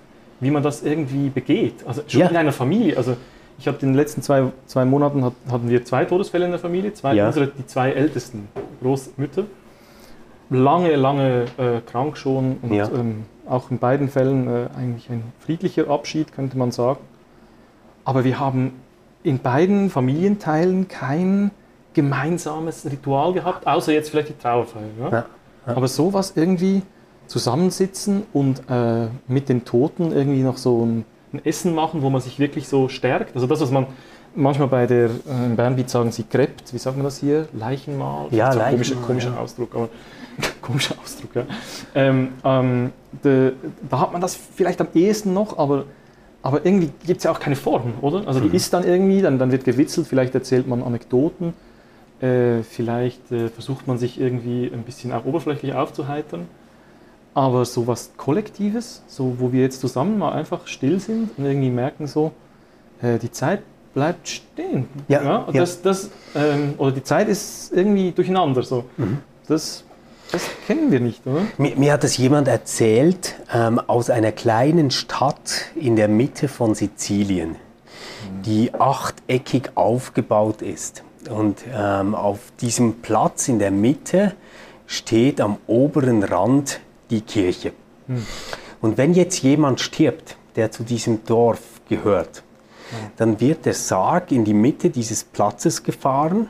[0.40, 1.86] wie man das irgendwie begeht.
[1.86, 2.28] Also schon Ja.
[2.28, 2.96] in einer Familie.
[2.96, 3.16] Also
[3.58, 6.60] ich habe in den letzten zwei, zwei Monaten hat, hatten wir zwei Todesfälle in der
[6.60, 7.26] Familie, zwei, Ja.
[7.28, 8.48] unsere, die zwei ältesten
[8.82, 9.44] Großmütter.
[10.50, 12.88] Lange, lange äh, krank schon und Ja.
[12.94, 17.00] ähm, auch in beiden Fällen äh, eigentlich ein friedlicher Abschied, könnte man sagen.
[18.04, 18.72] Aber wir haben
[19.22, 21.52] in beiden Familienteilen kein
[21.94, 24.82] gemeinsames Ritual gehabt, außer jetzt vielleicht die Trauerfeier.
[25.00, 25.10] Ja?
[25.10, 25.24] Ja,
[25.66, 26.82] Aber sowas irgendwie
[27.26, 32.20] zusammensitzen und äh, mit den Toten irgendwie noch so ein, ein, Essen machen, wo man
[32.20, 33.34] sich wirklich so stärkt.
[33.34, 33.86] Also das, was man
[34.34, 37.48] manchmal bei der, äh, in Bernbiet sagen sie Krept, wie sagt man das hier?
[37.52, 38.26] Leichenmahl?
[38.30, 39.38] Ja, so Leichenmahl, komischer, komischer ja.
[39.38, 39.88] Ausdruck, aber
[40.62, 41.42] komischer Ausdruck, ja.
[41.94, 42.92] Ähm, ähm,
[43.24, 43.52] de,
[43.88, 45.84] da hat man das vielleicht am ehesten noch, aber,
[46.42, 48.26] aber irgendwie gibt es ja auch keine Form, oder?
[48.26, 48.54] Also die Mhm.
[48.54, 51.54] ist dann irgendwie, dann, dann wird gewitzelt, vielleicht erzählt man Anekdoten,
[52.22, 56.46] äh, vielleicht äh, versucht man sich irgendwie ein bisschen auch oberflächlich aufzuheitern.
[57.34, 61.70] Aber so was Kollektives, so wo wir jetzt zusammen mal einfach still sind und irgendwie
[61.70, 62.32] merken so,
[63.00, 63.62] äh, die Zeit
[63.94, 64.86] bleibt stehen.
[65.08, 65.48] Ja, ja.
[65.52, 68.62] Das, das, ähm, oder die Zeit ist irgendwie durcheinander.
[68.62, 68.84] So.
[68.96, 69.18] Mhm.
[69.48, 69.84] Das,
[70.30, 71.42] das kennen wir nicht, oder?
[71.58, 76.74] Mir, mir hat das jemand erzählt ähm, aus einer kleinen Stadt in der Mitte von
[76.74, 77.56] Sizilien,
[78.44, 81.02] die achteckig aufgebaut ist.
[81.30, 84.34] Und ähm, auf diesem Platz in der Mitte
[84.86, 86.80] steht am oberen Rand
[87.10, 87.72] die Kirche.
[88.80, 92.42] Und wenn jetzt jemand stirbt, der zu diesem Dorf gehört,
[93.16, 96.48] dann wird der Sarg in die Mitte dieses Platzes gefahren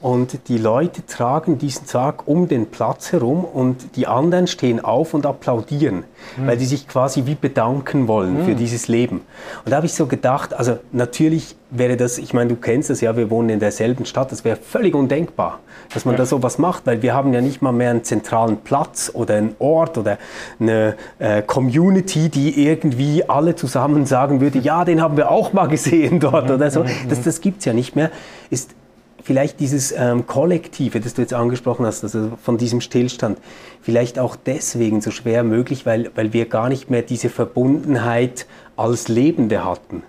[0.00, 5.14] und die Leute tragen diesen Sarg um den Platz herum und die anderen stehen auf
[5.14, 6.04] und applaudieren,
[6.38, 9.22] weil die sich quasi wie bedanken wollen für dieses Leben.
[9.64, 13.00] Und da habe ich so gedacht, also natürlich wäre das, ich meine, du kennst das
[13.00, 15.60] ja, wir wohnen in derselben Stadt, das wäre völlig undenkbar,
[15.92, 19.10] dass man da sowas macht, weil wir haben ja nicht mal mehr einen zentralen Platz
[19.12, 20.18] oder einen Ort oder
[20.60, 25.66] eine äh, Community, die irgendwie alle zusammen sagen würde, ja, den haben wir auch mal
[25.66, 26.84] gesehen dort oder so.
[27.08, 28.10] Das, das gibt es ja nicht mehr.
[28.50, 28.74] Ist
[29.22, 33.38] vielleicht dieses ähm, Kollektive, das du jetzt angesprochen hast, also von diesem Stillstand,
[33.80, 39.08] vielleicht auch deswegen so schwer möglich, weil, weil wir gar nicht mehr diese Verbundenheit als
[39.08, 40.02] Lebende hatten.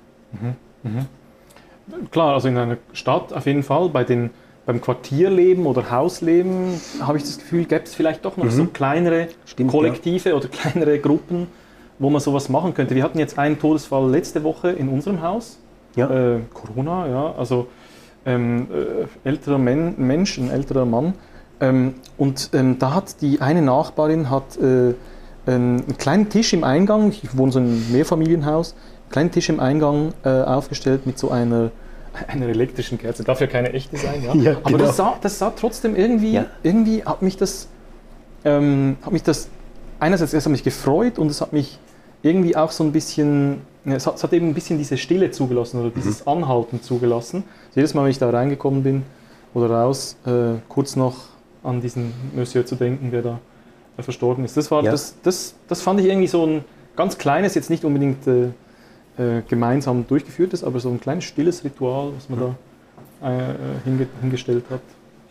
[2.12, 4.32] Klar, also in einer Stadt auf jeden Fall, bei den,
[4.66, 9.26] beim Quartierleben oder Hausleben habe ich das Gefühl, gäbe es vielleicht doch noch so kleinere
[9.26, 9.30] Mhm.
[9.46, 11.48] Stimmt, Kollektive oder kleinere Gruppen,
[12.00, 12.96] wo man sowas machen könnte.
[12.96, 15.60] Wir hatten jetzt einen Todesfall letzte Woche in unserem Haus.
[15.96, 16.10] Ja.
[16.10, 17.68] Äh, Corona, ja, also
[18.26, 21.14] ähm, äh, älterer Men Mensch, ein älterer Mann.
[21.60, 24.94] Ähm, und ähm, da hat die eine Nachbarin hat äh,
[25.46, 29.60] einen kleinen Tisch im Eingang, ich wohne so in einem Mehrfamilienhaus, einen kleinen Tisch im
[29.60, 31.72] Eingang äh, aufgestellt mit so einer,
[32.28, 33.24] einer elektrischen Kerze.
[33.24, 34.34] Darf ja keine echte sein, ja.
[34.36, 34.86] Ja, Aber genau.
[34.86, 36.46] das, sah, das sah trotzdem irgendwie, Ja.
[36.64, 37.68] irgendwie hat mich das,
[38.46, 39.50] ähm, hat mich das
[40.00, 41.80] einerseits erst hat mich gefreut und es hat mich
[42.24, 45.80] irgendwie auch so ein bisschen, es hat, es hat eben ein bisschen diese Stille zugelassen
[45.82, 47.44] oder dieses Anhalten zugelassen.
[47.76, 49.04] Jedes Mal, wenn ich da reingekommen bin
[49.54, 51.16] oder raus, äh, kurz noch
[51.64, 53.40] an diesen Monsieur zu denken, der da
[53.98, 54.56] äh, verstorben ist.
[54.58, 54.92] Das, war, Ja.
[54.92, 56.64] das, das, das fand ich irgendwie so ein
[56.96, 58.46] ganz kleines, jetzt nicht unbedingt äh,
[59.18, 64.08] äh, gemeinsam durchgeführtes, aber so ein kleines stilles Ritual, was man da äh, äh, hinge
[64.22, 64.82] hingestellt hat.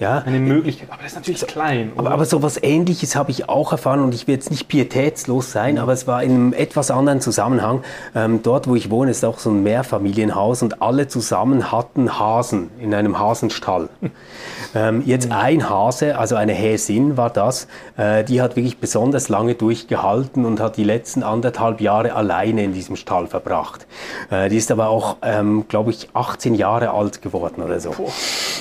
[0.03, 1.93] Ja, Eine Möglichkeit, aber das ist natürlich klein.
[1.95, 2.11] Aber, oder?
[2.11, 5.79] aber so was Ähnliches habe ich auch erfahren und ich will jetzt nicht pietätslos sein,
[5.79, 7.85] aber es war in einem etwas anderen Zusammenhang.
[8.12, 12.71] Ähm, dort, wo ich wohne, ist auch so ein Mehrfamilienhaus und alle zusammen hatten Hasen
[12.81, 13.91] in einem Hasenstall.
[14.75, 19.55] ähm, jetzt ein Hase, also eine Häsin war das, äh, die hat wirklich besonders lange
[19.55, 23.87] durchgehalten und hat die letzten anderthalb Jahre alleine in diesem Stall verbracht.
[24.33, 27.95] Äh, die ist aber auch, ähm, glaube ich, 18 Jahre alt geworden oder so.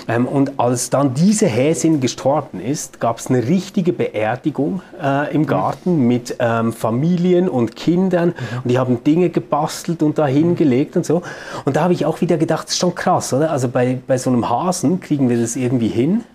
[0.08, 5.46] Ähm, und als dann diese Häsin gestorben ist, gab es eine richtige Beerdigung äh, im
[5.46, 8.34] Garten mit ähm, Familien und Kindern.
[8.62, 11.22] Und die haben Dinge gebastelt und da hingelegt und so.
[11.64, 13.50] Und da habe ich auch wieder gedacht, das ist schon krass, oder?
[13.50, 16.26] Also bei, bei so einem Hasen kriegen wir das irgendwie hin.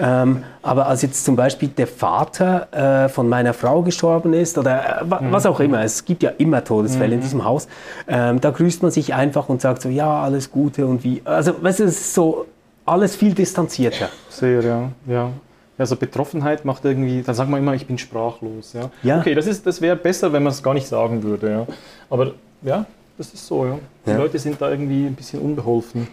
[0.00, 5.02] Ähm, aber als jetzt zum Beispiel der Vater äh, von meiner Frau gestorben ist oder
[5.02, 7.68] äh, wa- was auch immer, es gibt ja immer Todesfälle in diesem Haus,
[8.08, 11.22] ähm, da grüßt man sich einfach und sagt so, ja, alles Gute und wie.
[11.24, 12.46] Also, weißt du, es ist so
[12.90, 14.08] alles viel distanzierter.
[14.28, 14.90] Sehr, ja.
[15.06, 15.30] ja.
[15.76, 18.72] Also Betroffenheit macht irgendwie, dann sagt man immer, ich bin sprachlos.
[18.72, 18.90] Ja.
[19.02, 19.20] Ja.
[19.20, 21.50] Okay, das, ist- das wäre besser, wenn man es gar nicht sagen würde.
[21.50, 21.66] Ja.
[22.10, 22.84] Aber ja,
[23.16, 23.64] das ist so.
[23.64, 23.78] Ja.
[24.06, 24.16] Die Ja.
[24.16, 26.08] Leute sind da irgendwie ein bisschen unbeholfen.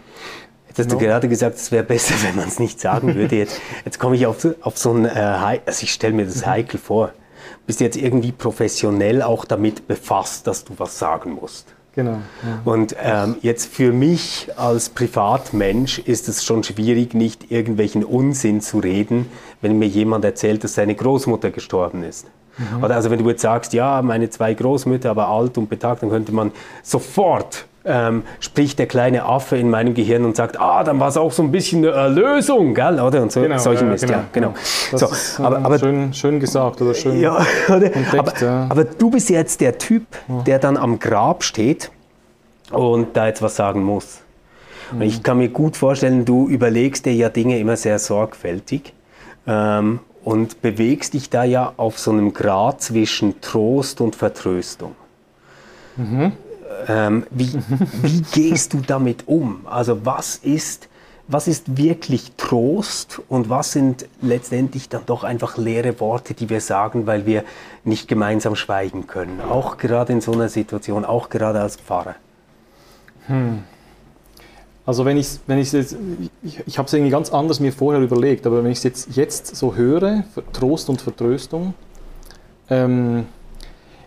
[0.68, 1.10] Jetzt hast du Genau.
[1.10, 3.34] gerade gesagt, es wäre besser, wenn man es nicht sagen würde.
[3.36, 6.46] Jetzt, jetzt komme ich auf, so- auf so ein, äh, also ich stelle mir das
[6.46, 7.10] heikel vor.
[7.66, 11.66] Bist du jetzt irgendwie professionell auch damit befasst, dass du was sagen musst?
[11.96, 12.18] Genau.
[12.42, 12.60] Ja.
[12.64, 18.78] Und ähm, jetzt für mich als Privatmensch ist es schon schwierig, nicht irgendwelchen Unsinn zu
[18.78, 19.26] reden,
[19.62, 22.26] wenn mir jemand erzählt, dass seine Großmutter gestorben ist.
[22.82, 26.10] Oder also wenn du jetzt sagst, ja, meine zwei Großmütter, aber alt und betagt, dann
[26.10, 30.98] könnte man sofort ähm, spricht der kleine Affe in meinem Gehirn und sagt, ah, dann
[30.98, 33.00] war es auch so ein bisschen eine Erlösung, gell?
[33.00, 33.22] Oder?
[33.22, 34.54] Und so, Genau, solche ja, Mist, ja, genau.
[34.90, 37.20] Das So, ist, aber, aber schön, schön gesagt oder schön.
[37.20, 37.94] ja, oder?
[37.94, 40.02] Entdeckt, aber, aber du bist jetzt der Typ,
[40.46, 41.90] der dann am Grab steht
[42.72, 44.20] und da jetzt was sagen muss.
[44.92, 48.92] Und ich kann mir gut vorstellen, du überlegst dir ja Dinge immer sehr sorgfältig
[49.46, 54.92] ähm, und bewegst dich da ja auf so einem Grad zwischen Trost und Vertröstung.
[55.96, 56.32] Mhm.
[56.88, 57.52] Ähm, wie,
[58.02, 59.66] wie gehst du damit um?
[59.66, 60.88] Also was ist,
[61.28, 66.60] was ist wirklich Trost und was sind letztendlich dann doch einfach leere Worte, die wir
[66.60, 67.44] sagen, weil wir
[67.84, 69.40] nicht gemeinsam schweigen können?
[69.40, 72.14] Auch gerade in so einer Situation, auch gerade als Pfarrer.
[73.26, 73.64] Hm.
[74.84, 75.96] Also wenn ich wenn ich jetzt,
[76.44, 79.16] ich, ich habe es irgendwie ganz anders mir vorher überlegt, aber wenn ich es jetzt,
[79.16, 81.74] jetzt so höre, Trost und Vertröstung,
[82.70, 83.26] ähm,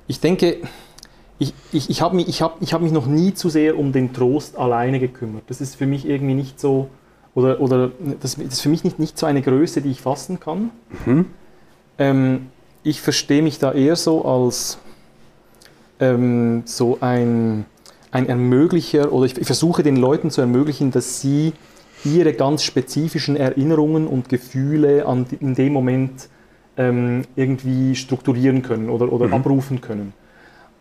[0.07, 0.57] ich denke,
[1.39, 3.91] ich, ich, ich habe mich, ich hab, ich hab mich noch nie zu sehr um
[3.91, 5.43] den Trost alleine gekümmert.
[5.47, 6.89] Das ist für mich irgendwie nicht so,
[7.33, 10.39] oder, oder das, das ist für mich nicht, nicht so eine Größe, die ich fassen
[10.39, 10.71] kann.
[11.05, 11.25] Mhm.
[11.97, 12.47] Ähm,
[12.83, 14.79] ich verstehe mich da eher so als
[15.99, 17.65] ähm, so ein
[18.11, 21.53] ein Ermöglicher oder ich, ich versuche den Leuten zu ermöglichen, dass sie
[22.03, 26.29] ihre ganz spezifischen Erinnerungen und Gefühle an, in dem Moment
[26.77, 29.33] ähm, irgendwie strukturieren können oder, oder mhm.
[29.33, 30.13] abrufen können.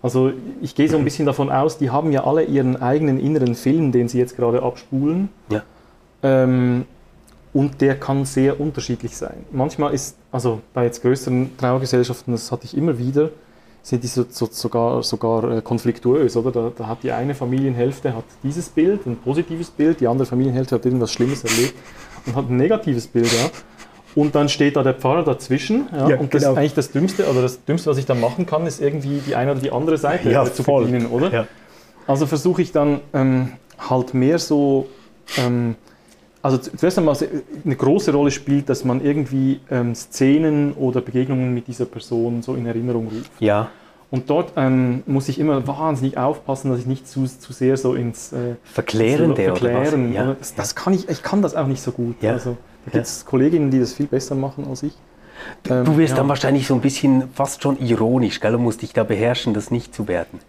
[0.03, 3.55] Also ich gehe so ein bisschen davon aus, die haben ja alle ihren eigenen inneren
[3.55, 5.29] Film, den sie jetzt gerade abspulen.
[5.51, 5.63] Ja.
[6.23, 6.85] Ähm,
[7.53, 9.45] und der kann sehr unterschiedlich sein.
[9.51, 13.31] Manchmal ist, also bei jetzt größeren Trauergesellschaften, das hatte ich immer wieder,
[13.83, 16.53] sind die so, so, sogar, sogar äh, konfliktuös, oder?
[16.53, 20.75] Da, da, hat die eine Familienhälfte hat dieses Bild, ein positives Bild, die andere Familienhälfte
[20.75, 21.75] hat irgendwas Schlimmes erlebt
[22.27, 23.51] und hat ein negatives Bild, ja.
[24.15, 25.89] Und dann steht da der Pfarrer dazwischen.
[25.93, 26.53] Ja, ja und das genau.
[26.53, 29.37] ist eigentlich das Dümmste, oder das Dümmste, was ich dann machen kann, ist irgendwie die
[29.37, 30.85] eine oder die andere Seite ja, zu voll.
[30.85, 31.33] bedienen, oder?
[31.33, 31.47] Ja.
[32.07, 34.89] Also versuche ich dann ähm, halt mehr so
[35.37, 35.77] ähm,
[36.43, 37.17] also zuerst einmal
[37.65, 42.55] eine große Rolle spielt, dass man irgendwie ähm, Szenen oder Begegnungen mit dieser Person so
[42.55, 43.31] in Erinnerung ruft.
[43.41, 43.71] Ja.
[44.11, 47.95] Und dort ähm, muss ich immer wahnsinnig aufpassen, dass ich nicht zu, zu sehr so
[47.95, 50.07] ins äh, Verklärende so verklären.
[50.07, 50.15] Oder was?
[50.15, 50.37] Ja.
[50.39, 52.17] Das, das, kann ich, ich kann das auch nicht so gut.
[52.23, 52.33] Ja.
[52.33, 52.57] Also,
[52.89, 53.29] da gibt es ja.
[53.29, 54.93] Kolleginnen, die das viel besser machen als ich.
[55.69, 56.17] Ähm, du wirst ja.
[56.17, 58.53] dann wahrscheinlich so ein bisschen fast schon ironisch, gell?
[58.53, 60.41] Du musst dich da beherrschen, das nicht zu werden.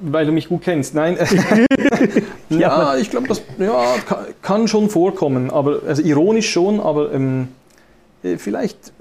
[0.00, 0.94] Weil du mich gut kennst.
[0.94, 1.16] Nein.
[2.48, 3.94] ja, ich glaube, das ja,
[4.40, 5.50] kann schon vorkommen.
[5.50, 7.48] Aber, also ironisch schon, aber ähm,
[8.24, 8.92] äh, vielleicht,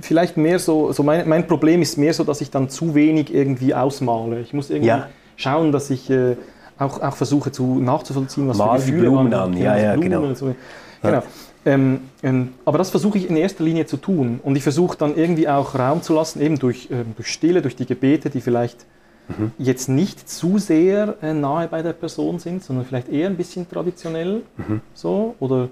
[0.00, 3.34] vielleicht mehr so, so mein, mein, Problem ist mehr so, dass ich dann zu wenig
[3.34, 4.40] irgendwie ausmale.
[4.40, 5.08] Ich muss irgendwie ja.
[5.36, 6.36] schauen, dass ich äh,
[6.78, 9.56] auch, auch versuche zu, nachzuvollziehen, was Mal für Gefühle Blumen an.
[9.56, 10.32] Ja, ja, genau.
[10.34, 10.54] So.
[11.02, 11.22] genau.
[11.66, 14.40] Ähm, ähm, aber das versuche ich in erster Linie zu tun.
[14.42, 17.76] Und ich versuche dann irgendwie auch Raum zu lassen, eben durch, ähm, durch Stille, durch
[17.76, 18.86] die Gebete, die vielleicht
[19.28, 19.52] mhm.
[19.58, 23.68] jetzt nicht zu sehr äh, nahe bei der Person sind, sondern vielleicht eher ein bisschen
[23.68, 24.80] traditionell mhm.
[24.94, 25.68] so oder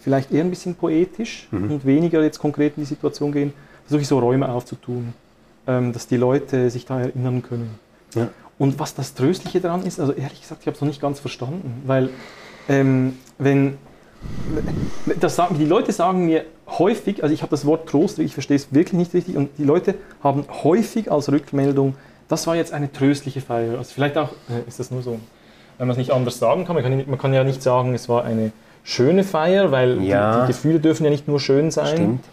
[0.00, 1.70] vielleicht eher ein bisschen poetisch mhm.
[1.70, 3.52] und weniger jetzt konkret in die Situation gehen,
[3.84, 5.14] versuche ich so Räume aufzutun,
[5.66, 7.78] ähm, dass die Leute sich da erinnern können.
[8.14, 8.28] Ja.
[8.58, 11.18] Und was das Tröstliche daran ist, also ehrlich gesagt, ich habe es noch nicht ganz
[11.18, 12.10] verstanden, weil
[12.68, 13.78] ähm, wenn
[15.20, 16.44] das sagen, die Leute sagen mir
[16.78, 19.64] häufig, also ich habe das Wort Trost, ich verstehe es wirklich nicht richtig, und die
[19.64, 21.94] Leute haben häufig als Rückmeldung,
[22.28, 23.78] das war jetzt eine tröstliche Feier.
[23.78, 25.18] Also vielleicht auch, äh, ist das nur so,
[25.78, 26.74] wenn man es nicht anders sagen kann.
[26.74, 28.52] Man kann, man kann ja nicht sagen, es war eine
[28.84, 30.34] schöne Feier, weil ja.
[30.34, 31.96] die, die, Gefühle dürfen ja nicht nur schön sein.
[31.96, 32.24] Stimmt.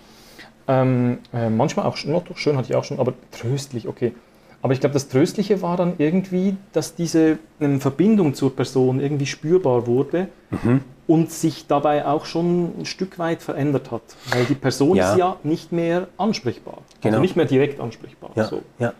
[0.67, 4.13] Ähm, äh, manchmal auch noch schön hatte ich auch schon, aber tröstlich, okay.
[4.61, 9.25] Aber ich glaube, das Tröstliche war dann irgendwie, dass diese ähm, Verbindung zur Person irgendwie
[9.25, 10.81] spürbar wurde mhm.
[11.07, 14.01] Und sich dabei auch schon ein Stück weit verändert hat.
[14.31, 15.11] Weil die Person ja.
[15.11, 16.75] ist ja nicht mehr ansprechbar.
[16.77, 17.13] Also genau.
[17.13, 18.31] Also nicht mehr direkt ansprechbar.
[18.35, 18.45] Ja.
[18.45, 18.61] So.
[18.77, 18.93] Ja.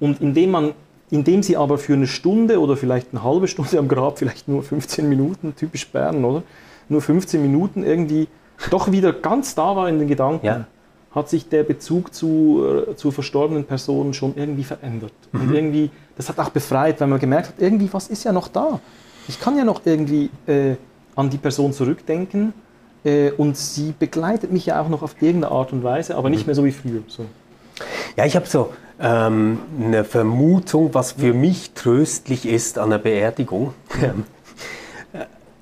[0.00, 0.72] Und indem, man,
[1.10, 4.62] indem sie aber für eine Stunde oder vielleicht eine halbe Stunde am Grab, vielleicht nur
[4.62, 6.42] 15 Minuten, typisch Bern, oder?
[6.88, 8.26] Nur 15 Minuten irgendwie
[8.70, 10.66] doch wieder ganz da war in den Gedanken, ja.
[11.14, 15.12] hat sich der Bezug zu, äh, zur verstorbenen Person schon irgendwie verändert.
[15.32, 15.40] Mhm.
[15.40, 18.48] Und irgendwie, das hat auch befreit, weil man gemerkt hat, irgendwie was ist ja noch
[18.48, 18.80] da.
[19.28, 20.74] Ich kann ja noch irgendwie äh,
[21.16, 22.52] an die Person zurückdenken
[23.04, 26.42] äh, und sie begleitet mich ja auch noch auf irgendeine Art und Weise, aber nicht
[26.42, 26.46] mhm.
[26.46, 27.02] mehr so wie früher.
[27.06, 27.24] So.
[28.16, 33.74] Ja, ich habe so ähm, eine Vermutung, was für mich tröstlich ist an der Beerdigung.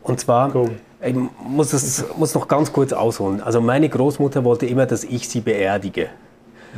[0.02, 0.52] Und zwar,
[1.00, 3.40] ich muss es muss noch ganz kurz ausholen.
[3.40, 6.10] Also meine Großmutter wollte immer, dass ich sie beerdige.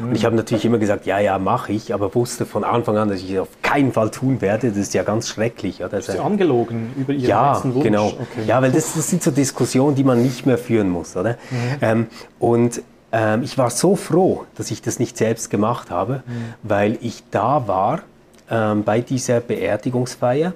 [0.00, 3.09] Und ich habe natürlich immer gesagt, ja, ja, mache ich, aber wusste von Anfang an,
[3.09, 4.70] dass ich es auf keinen Fall tun werde.
[4.70, 5.85] Das ist ja ganz schrecklich.
[5.85, 5.98] Oder?
[5.98, 7.85] Ist sie angelogen über ihren ja, letzten Wunsch?
[7.85, 8.07] Genau.
[8.09, 8.44] Okay.
[8.46, 11.16] Ja, weil das, das, sind so Diskussionen, die man nicht mehr führen muss.
[11.16, 11.33] Oder?
[11.50, 11.76] Mhm.
[11.80, 12.07] Ähm,
[12.40, 16.54] und ähm, ich war so froh, dass ich das nicht selbst gemacht habe, mhm.
[16.64, 18.00] weil ich da war
[18.50, 20.54] ähm, bei dieser Beerdigungsfeier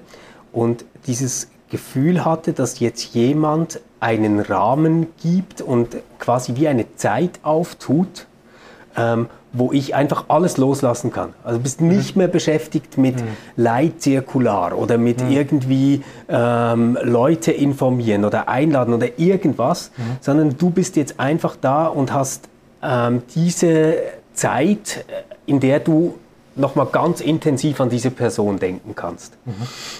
[0.51, 7.39] und dieses Gefühl hatte, dass jetzt jemand einen Rahmen gibt und quasi wie eine Zeit
[7.43, 8.27] auftut,
[8.97, 11.33] ähm, wo ich einfach alles loslassen kann.
[11.43, 13.29] Also bist nicht mehr beschäftigt mit mhm.
[13.55, 15.31] Leitzirkular oder mit mhm.
[15.31, 20.03] irgendwie ähm, Leute informieren oder einladen oder irgendwas, mhm.
[20.21, 22.47] sondern du bist jetzt einfach da und hast
[22.83, 23.95] ähm, diese
[24.33, 25.03] Zeit,
[25.45, 26.15] in der du
[26.55, 29.33] nochmal ganz intensiv an diese Person denken kannst.
[29.45, 29.53] Mhm.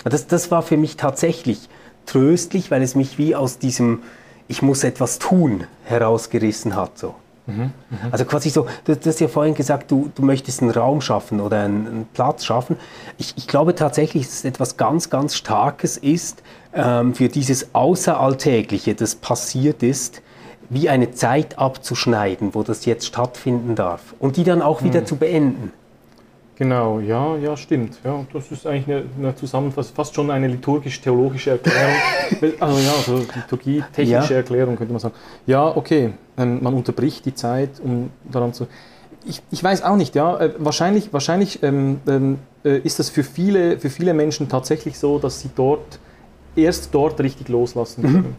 [0.03, 1.69] Das, das war für mich tatsächlich
[2.05, 4.03] tröstlich, weil es mich wie aus diesem
[4.47, 6.97] Ich muss etwas tun herausgerissen hat.
[6.97, 7.15] So.
[7.49, 7.71] Mhm,
[8.11, 11.39] also quasi so, du, du, hast ja vorhin gesagt, du, du möchtest einen Raum schaffen
[11.39, 12.77] oder einen, einen Platz schaffen.
[13.17, 18.95] Ich, ich, glaube tatsächlich, dass es etwas ganz, ganz Starkes ist ähm, für dieses Außeralltägliche,
[18.95, 20.21] das passiert ist,
[20.69, 25.05] wie eine Zeit abzuschneiden, wo das jetzt stattfinden darf und die dann auch wieder mhm.
[25.05, 25.73] zu beenden.
[26.59, 27.99] Genau, ja, ja, stimmt.
[28.03, 31.95] Ja, das ist eigentlich eine, eine Zusammenfassung, fast schon eine liturgisch-theologische Erklärung.
[32.59, 34.39] also ja, so liturgie-technische ja.
[34.39, 35.15] Erklärung könnte man sagen.
[35.47, 38.67] Ja, okay, ähm, man unterbricht die Zeit, um daran zu.
[39.25, 40.39] Ich, ich weiß auch nicht, ja.
[40.39, 45.19] Äh, wahrscheinlich wahrscheinlich ähm, ähm, äh, ist das für viele, für viele Menschen tatsächlich so,
[45.19, 45.99] dass sie dort
[46.55, 48.07] erst dort richtig loslassen mhm.
[48.07, 48.35] können.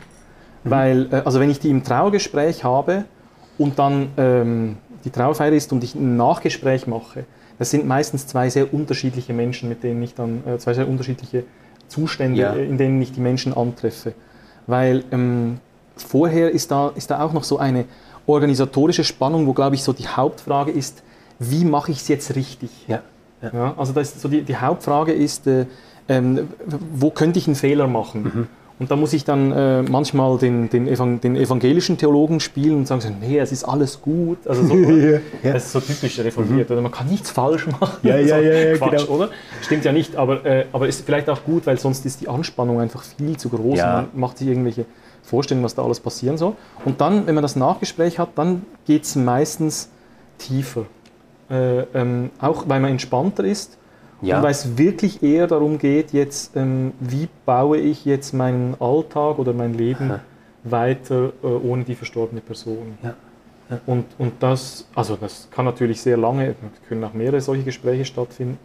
[0.64, 0.70] Mhm.
[0.70, 3.04] Weil, äh, also wenn ich die im Trauergespräch habe
[3.58, 7.24] und dann ähm, die Trauerfeier ist und ich ein Nachgespräch mache,
[7.58, 11.44] das sind meistens zwei sehr unterschiedliche Menschen, mit denen ich dann, äh, zwei sehr unterschiedliche
[11.88, 12.52] Zustände, ja.
[12.54, 14.14] in denen ich die Menschen antreffe.
[14.66, 15.58] Weil ähm,
[16.02, 17.84] vorher ist da, ist da auch noch so eine
[18.26, 21.02] organisatorische Spannung, wo, glaube ich, so die Hauptfrage ist,
[21.38, 22.70] wie mache ich es jetzt richtig?
[22.86, 23.02] Ja.
[23.42, 23.50] ja.
[23.52, 25.66] ja also das ist so die, die Hauptfrage ist, äh,
[26.08, 26.48] ähm,
[26.92, 28.22] wo könnte ich einen Fehler machen?
[28.22, 28.46] Mhm.
[28.80, 32.86] Und da muss ich dann äh, manchmal den, den, Evang den, evangelischen Theologen spielen und
[32.86, 34.38] sagen, so, nee, es ist alles gut.
[34.46, 35.20] Also so, ja.
[35.42, 36.70] Das ist so typisch reformiert.
[36.70, 36.72] Mhm.
[36.72, 37.98] Oder man kann nichts falsch machen.
[38.02, 39.18] Ja, ja, ja, ja Quatsch, genau.
[39.18, 39.28] oder?
[39.60, 42.80] Stimmt ja nicht, aber, äh, aber ist vielleicht auch gut, weil sonst ist die Anspannung
[42.80, 43.78] einfach viel zu groß.
[43.78, 43.92] Ja.
[43.92, 44.86] man macht sich irgendwelche
[45.30, 46.54] Vorstellungen, was da alles passieren soll.
[46.84, 49.90] Und dann, wenn man das Nachgespräch hat, dann geht es meistens
[50.38, 50.86] tiefer.
[51.48, 53.78] Äh, ähm, auch weil man entspannter ist
[54.22, 54.36] ja.
[54.36, 59.38] Und weil es wirklich eher darum geht, jetzt, ähm, wie baue ich jetzt meinen Alltag
[59.38, 60.20] oder mein Leben Aha.
[60.64, 62.98] weiter äh, ohne die verstorbene Person.
[63.02, 63.14] Ja.
[63.70, 63.80] Ja.
[63.86, 66.54] Und, und das, also das kann natürlich sehr lange,
[66.88, 68.58] können auch mehrere solche Gespräche stattfinden.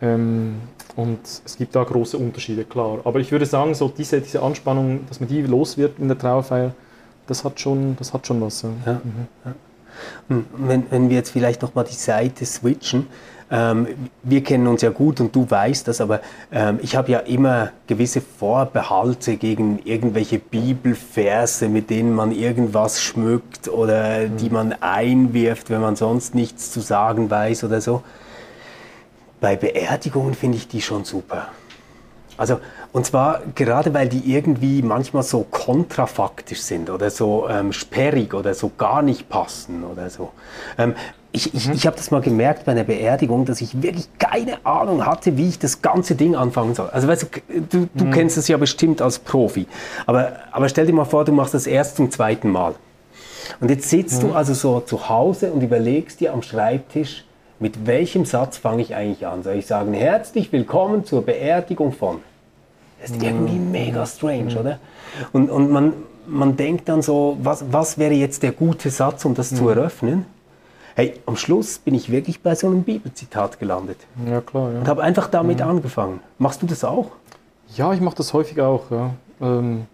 [0.00, 0.56] Ähm,
[0.96, 2.98] und es gibt da große Unterschiede, klar.
[3.04, 6.18] Aber ich würde sagen, so diese, diese Anspannung, dass man die los wird in der
[6.18, 6.72] Trauerfeier,
[7.26, 8.62] das hat schon, das hat schon was.
[8.62, 9.00] Ja.
[10.28, 10.44] Mhm.
[10.56, 13.06] Wenn, wenn wir jetzt vielleicht nochmal die Seite switchen,
[13.50, 13.86] ähm,
[14.22, 16.20] wir kennen uns ja gut und du weißt das, aber
[16.52, 23.68] ähm, ich habe ja immer gewisse Vorbehalte gegen irgendwelche Bibelverse, mit denen man irgendwas schmückt
[23.68, 24.36] oder mhm.
[24.36, 28.02] die man einwirft, wenn man sonst nichts zu sagen weiß oder so.
[29.40, 31.48] Bei Beerdigungen finde ich die schon super.
[32.36, 32.60] Also,
[32.92, 38.54] und zwar gerade weil die irgendwie manchmal so kontrafaktisch sind oder so ähm, sperrig oder
[38.54, 40.30] so gar nicht passen oder so.
[40.78, 40.94] Ähm,
[41.32, 41.74] ich, ich, mhm.
[41.74, 45.48] ich habe das mal gemerkt bei einer Beerdigung, dass ich wirklich keine Ahnung hatte, wie
[45.48, 46.88] ich das ganze Ding anfangen soll.
[46.90, 48.10] Also weißt du, du, du mhm.
[48.12, 49.66] kennst es ja bestimmt als Profi.
[50.06, 52.74] Aber, aber stell dir mal vor, du machst das erst zum zweiten Mal.
[53.60, 54.28] Und jetzt sitzt mhm.
[54.28, 57.24] du also so zu Hause und überlegst dir am Schreibtisch,
[57.60, 59.42] mit welchem Satz fange ich eigentlich an?
[59.42, 62.20] Soll ich sagen, herzlich willkommen zur Beerdigung von?
[63.00, 63.70] Das ist irgendwie mhm.
[63.70, 64.78] mega strange, oder?
[65.32, 65.92] Und, und man,
[66.26, 69.70] man denkt dann so, was, was wäre jetzt der gute Satz, um das zu mhm.
[69.70, 70.26] eröffnen?
[70.94, 73.98] Hey, am Schluss bin ich wirklich bei so einem Bibelzitat gelandet.
[74.28, 74.72] Ja, klar.
[74.72, 74.80] Ja.
[74.80, 75.70] Und habe einfach damit mhm.
[75.70, 76.20] angefangen.
[76.38, 77.10] Machst du das auch?
[77.76, 78.90] Ja, ich mache das häufig auch.
[78.90, 79.86] Ja, ähm,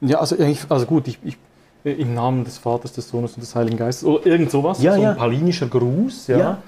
[0.00, 0.36] ja also,
[0.68, 1.36] also gut, ich, ich,
[1.84, 5.02] im Namen des Vaters, des Sohnes und des Heiligen Geistes oder irgend sowas, ja, so
[5.02, 6.28] ein paulinischer Gruß.
[6.28, 6.38] Ja.
[6.38, 6.58] ja.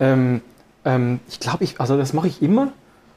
[0.00, 0.40] Ähm,
[0.84, 2.68] ähm, ich glaube, ich, also das mache ich immer.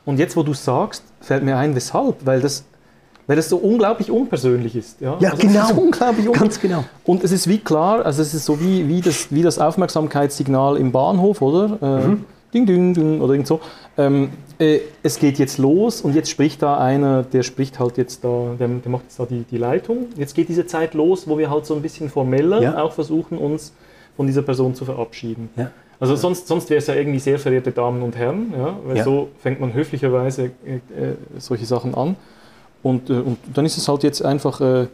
[0.06, 2.63] Und jetzt, wo du sagst, fällt mir ein, weshalb, weil das
[3.28, 5.02] weil es so unglaublich unpersönlich ist.
[5.02, 5.69] Ja, ja also genau.
[5.73, 6.86] unglaublich un Ganz genau.
[7.04, 10.78] Und es ist wie klar, also es ist so wie, wie, das, wie das Aufmerksamkeitssignal
[10.78, 11.78] im Bahnhof, oder?
[11.82, 12.26] Äh, mhm.
[12.65, 13.60] Ding, ding, ding, oder irgend so.
[13.98, 18.24] Ähm, äh, es geht jetzt los und jetzt spricht da einer, der spricht halt jetzt
[18.24, 20.08] da, der, der macht jetzt da die, die Leitung.
[20.15, 22.82] Jetzt geht diese Zeit los, wo wir halt so ein bisschen formeller ja.
[22.82, 23.74] auch versuchen, uns
[24.15, 25.50] von dieser Person zu verabschieden.
[25.56, 25.72] Ja.
[26.00, 29.04] Also sonst, sonst wäre es ja irgendwie sehr verehrte Damen und Herren, ja, weil ja.
[29.04, 32.15] so fängt man höflicherweise äh, äh solche Sachen an.
[32.84, 34.88] Und, äh, und dann ist es halt jetzt einfach äh,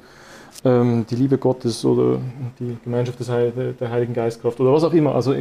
[0.65, 2.19] ähm, die Liebe Gottes oder
[2.59, 5.13] die Gemeinschaft des Heil der Heiligen Geistkraft oder was auch immer.
[5.13, 5.35] Also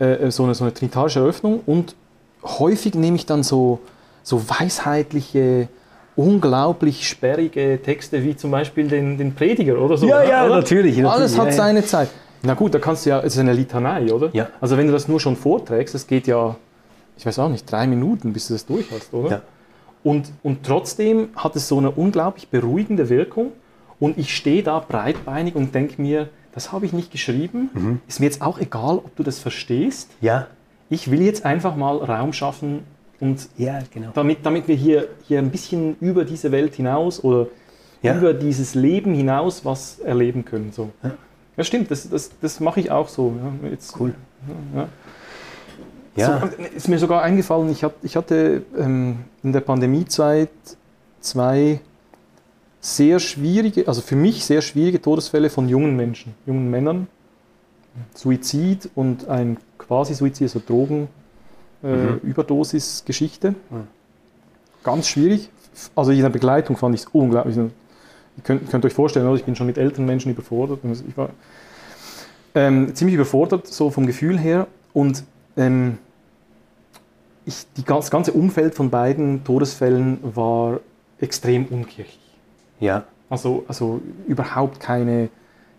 [0.00, 1.60] äh, äh, so, eine, so eine trinitarische Eröffnung.
[1.66, 1.94] Und
[2.42, 3.80] häufig nehme ich dann so,
[4.22, 5.68] so weisheitliche,
[6.16, 10.06] unglaublich sperrige Texte wie zum Beispiel den, den Prediger oder so.
[10.06, 10.56] Ja, ja, oder?
[10.56, 11.10] natürlich, natürlich.
[11.10, 12.08] Alles hat seine Zeit.
[12.42, 14.30] Na gut, da kannst du ja, es ist eine Litanei, oder?
[14.32, 14.48] Ja.
[14.60, 16.56] Also wenn du das nur schon vorträgst, das geht ja,
[17.16, 19.30] ich weiß auch nicht, drei Minuten, bis du das durch hast, oder?
[19.30, 19.42] Ja.
[20.04, 23.52] Und, und trotzdem hat es so eine unglaublich beruhigende Wirkung.
[24.00, 26.28] Und ich stehe da breitbeinig und denke mir,
[26.58, 28.00] das habe ich nicht geschrieben.
[28.08, 30.10] Ist mir jetzt auch egal, ob du das verstehst.
[30.20, 30.48] Ja,
[30.90, 32.80] Ich will jetzt einfach mal Raum schaffen
[33.20, 34.10] und ja, genau.
[34.14, 37.46] damit, damit wir hier, hier ein bisschen über diese Welt hinaus oder
[38.02, 38.16] Ja.
[38.16, 40.72] über dieses Leben hinaus was erleben können.
[40.72, 40.90] So.
[41.56, 41.62] Ja.
[41.64, 43.32] stimmt, das, das, das mache ich auch so.
[43.62, 43.70] Ja.
[43.70, 44.14] Jetzt, Cool.
[44.74, 44.88] Ja.
[46.16, 50.50] Ja, So, ist mir sogar eingefallen, ich, hab, ich hatte ähm, in der Pandemiezeit
[51.20, 51.78] zwei
[52.80, 57.08] sehr schwierige, also für mich sehr schwierige Todesfälle von jungen Menschen, jungen Männern.
[58.14, 61.08] Suizid und ein Quasi-Suizid, also Drogen,
[61.82, 63.54] äh, Überdosis-Geschichte.
[64.84, 65.50] Ganz schwierig.
[65.94, 67.56] Also in der Begleitung fand ich es unglaublich.
[67.56, 67.70] Ihr
[68.44, 69.36] könnt, könnt euch vorstellen, oder?
[69.36, 70.80] ich bin schon mit älteren Menschen überfordert.
[70.82, 71.30] und Ich war
[72.54, 74.66] ähm, ziemlich überfordert, so vom Gefühl her.
[74.92, 75.24] Und
[75.56, 75.98] ähm,
[77.44, 80.80] ich, die, das ganze Umfeld von beiden Todesfällen war
[81.20, 82.27] extrem unkirchlich.
[82.80, 85.28] Ja, Also, also überhaupt keine,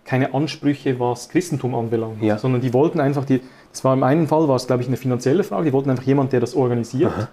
[0.05, 2.37] keine Ansprüche, was Christentum anbelangt, Ja.
[2.37, 3.41] sondern die wollten einfach, die,
[3.71, 6.03] das war im einen Fall, war es glaube ich eine finanzielle Frage, die wollten einfach
[6.03, 7.29] jemanden, der das organisiert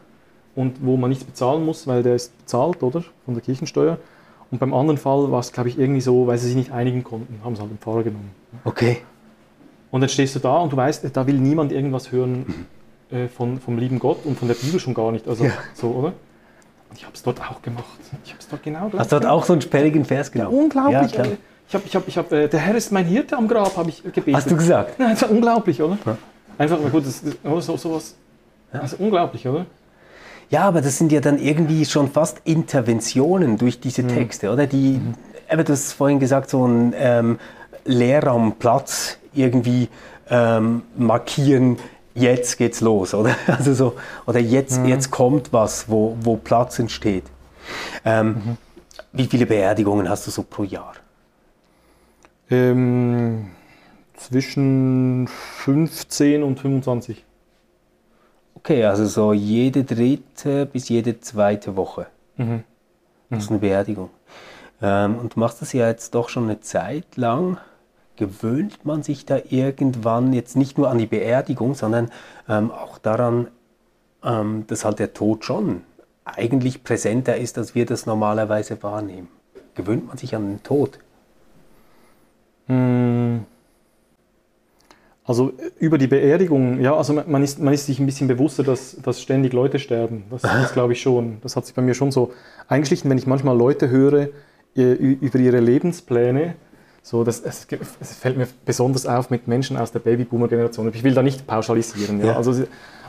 [0.54, 3.98] und wo man nichts bezahlen muss, weil der ist bezahlt, oder, von der Kirchensteuer.
[4.50, 7.02] Und beim anderen Fall war es glaube ich irgendwie so, weil sie sich nicht einigen
[7.02, 8.30] konnten, haben sie halt den Pfarrer genommen.
[8.64, 8.98] okay.
[9.90, 12.66] Und dann stehst du da und du weißt, da will niemand irgendwas hören
[13.10, 15.26] äh, von, vom lieben Gott und von der Bibel schon gar nicht.
[15.28, 15.52] Also Ja.
[15.74, 16.12] so, oder?
[16.95, 17.84] Ich habe es dort auch gemacht.
[18.24, 20.45] Ich habe es dort genau dort Hast du dort auch so einen sperrigen Vers ja,
[20.45, 20.64] genommen?
[20.64, 21.12] unglaublich.
[21.12, 21.24] Ja,
[21.68, 23.91] ich habe, ich habe, ich habe, äh, der Herr ist mein Hirte am Grab, habe
[23.91, 24.34] ich gebetet.
[24.34, 24.99] Hast du gesagt?
[24.99, 25.99] Nein, das war unglaublich, oder?
[26.07, 26.16] Ja.
[26.59, 28.14] Einfach, gut, das, das, oh, so, sowas.
[28.72, 29.66] Also unglaublich, oder?
[30.49, 34.09] Ja, aber das sind ja dann irgendwie schon fast Interventionen durch diese Mhm.
[34.09, 34.66] Texte, oder?
[34.66, 35.01] Die,
[35.51, 37.39] eben, du hast vorhin gesagt, so ein ähm,
[37.84, 39.89] Lehrraumplatz irgendwie
[40.30, 41.78] ähm, markieren,
[42.16, 43.34] jetzt geht's los, oder?
[43.46, 43.94] Also so,
[44.26, 44.86] oder jetzt, Mhm.
[44.86, 47.24] jetzt kommt was, wo, wo Platz entsteht.
[48.04, 48.56] Ähm, Mhm.
[49.12, 50.94] Wie viele Beerdigungen hast du so pro Jahr?
[52.50, 53.50] Ähm,
[54.16, 57.24] zwischen 15 und 25.
[58.54, 62.06] Okay, also so jede dritte bis jede zweite Woche.
[62.36, 62.64] Mhm.
[63.30, 64.10] Das ist eine Beerdigung.
[64.82, 67.58] Ähm, und du machst das ja jetzt doch schon eine Zeit lang.
[68.16, 72.10] Gewöhnt man sich da irgendwann jetzt nicht nur an die Beerdigung, sondern
[72.48, 73.48] ähm, auch daran,
[74.24, 75.82] ähm, dass halt der Tod schon
[76.24, 79.28] eigentlich präsenter ist, als wir das normalerweise wahrnehmen?
[79.74, 80.98] Gewöhnt man sich an den Tod?
[82.66, 83.38] Mm.
[85.24, 88.96] Also über die Beerdigung, ja, also man ist, man ist sich ein bisschen bewusster, dass,
[89.02, 90.24] dass ständig Leute sterben.
[90.30, 91.38] Das, das glaube ich schon.
[91.42, 92.32] Das hat sich bei mir schon so
[92.68, 94.28] eingeschlichen, wenn ich manchmal Leute höre
[94.76, 96.54] äh, über ihre Lebenspläne.
[97.09, 97.68] So, das, es,
[98.00, 100.90] es fällt mir besonders auf mit Menschen aus der Babyboomer-Generation.
[100.92, 102.18] Ich will da nicht pauschalisieren.
[102.18, 102.26] Ja.
[102.26, 102.36] Ja.
[102.36, 102.64] Also,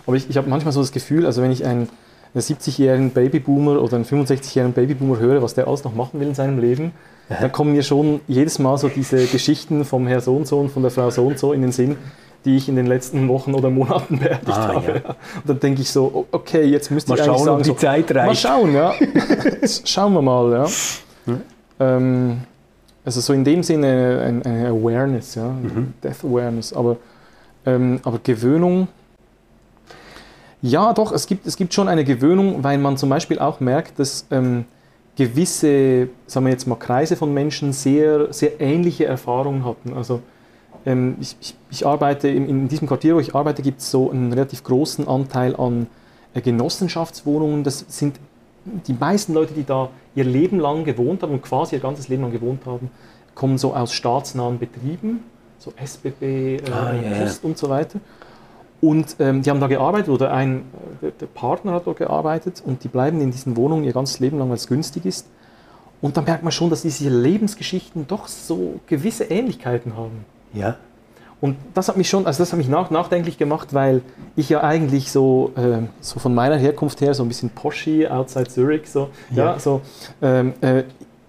[0.05, 1.89] aber ich, ich habe manchmal so das Gefühl, also wenn ich einen,
[2.35, 6.35] einen 70-jährigen Babyboomer oder einen 65-jährigen Babyboomer höre, was der alles noch machen will in
[6.35, 6.91] seinem Leben,
[7.27, 10.69] dann kommen mir schon jedes Mal so diese Geschichten vom Herr so und so und
[10.71, 11.97] von der Frau so und so in den Sinn,
[12.45, 14.87] die ich in den letzten Wochen oder Monaten beerdigt Ah, habe.
[14.89, 14.95] ja.
[14.97, 15.09] Ja.
[15.09, 17.69] Und dann denke ich so, okay, jetzt müsste Mal ich eigentlich schauen, sagen, ob die
[17.69, 18.41] so, Zeit Mal reicht.
[18.41, 18.93] schauen, ja.
[19.85, 21.35] Schauen wir mal, ja.
[21.79, 22.37] Ähm,
[23.07, 25.55] also so in dem Sinne ein- eine Awareness, ja,
[26.03, 26.97] Death Awareness, aber,
[27.65, 28.89] ähm, aber Gewöhnung,
[30.61, 33.97] ja doch, es gibt, es gibt schon eine Gewöhnung, weil man zum Beispiel auch merkt,
[33.97, 34.65] dass ähm,
[35.15, 39.93] gewisse, sagen wir jetzt mal, Kreise von Menschen sehr, sehr ähnliche Erfahrungen hatten.
[39.93, 40.19] Also
[40.85, 44.11] ähm, ich, ich, ich arbeite in, in diesem Quartier, wo ich arbeite, gibt es so
[44.11, 45.87] einen relativ großen Anteil an
[46.33, 47.63] äh, Genossenschaftswohnungen.
[47.63, 48.19] Das sind
[48.87, 52.23] die meisten Leute, die da ihr Leben lang gewohnt haben und quasi ihr ganzes Leben
[52.23, 52.89] lang gewohnt haben,
[53.35, 55.23] kommen so aus staatsnahen Betrieben,
[55.59, 57.19] so SBB, äh, Ah, ja.
[57.19, 57.99] Post und so weiter.
[58.79, 60.61] Und ähm, die haben da gearbeitet oder ein, äh,
[61.01, 64.37] der, der Partner hat dort gearbeitet und die bleiben in diesen Wohnungen ihr ganzes Leben
[64.37, 65.27] lang, weil es günstig ist.
[65.99, 70.25] Und dann merkt man schon, dass diese Lebensgeschichten doch so gewisse Ähnlichkeiten haben.
[70.53, 70.77] Ja.
[71.39, 74.01] Und das hat mich schon, also das hat mich nach, nachdenklich gemacht, weil
[74.35, 78.47] ich ja eigentlich so, ähm, so von meiner Herkunft her so ein bisschen poshy, outside
[78.47, 79.45] Zurich, so, ja.
[79.53, 79.59] Ja.
[79.59, 79.81] so,
[80.21, 80.83] ähm, äh,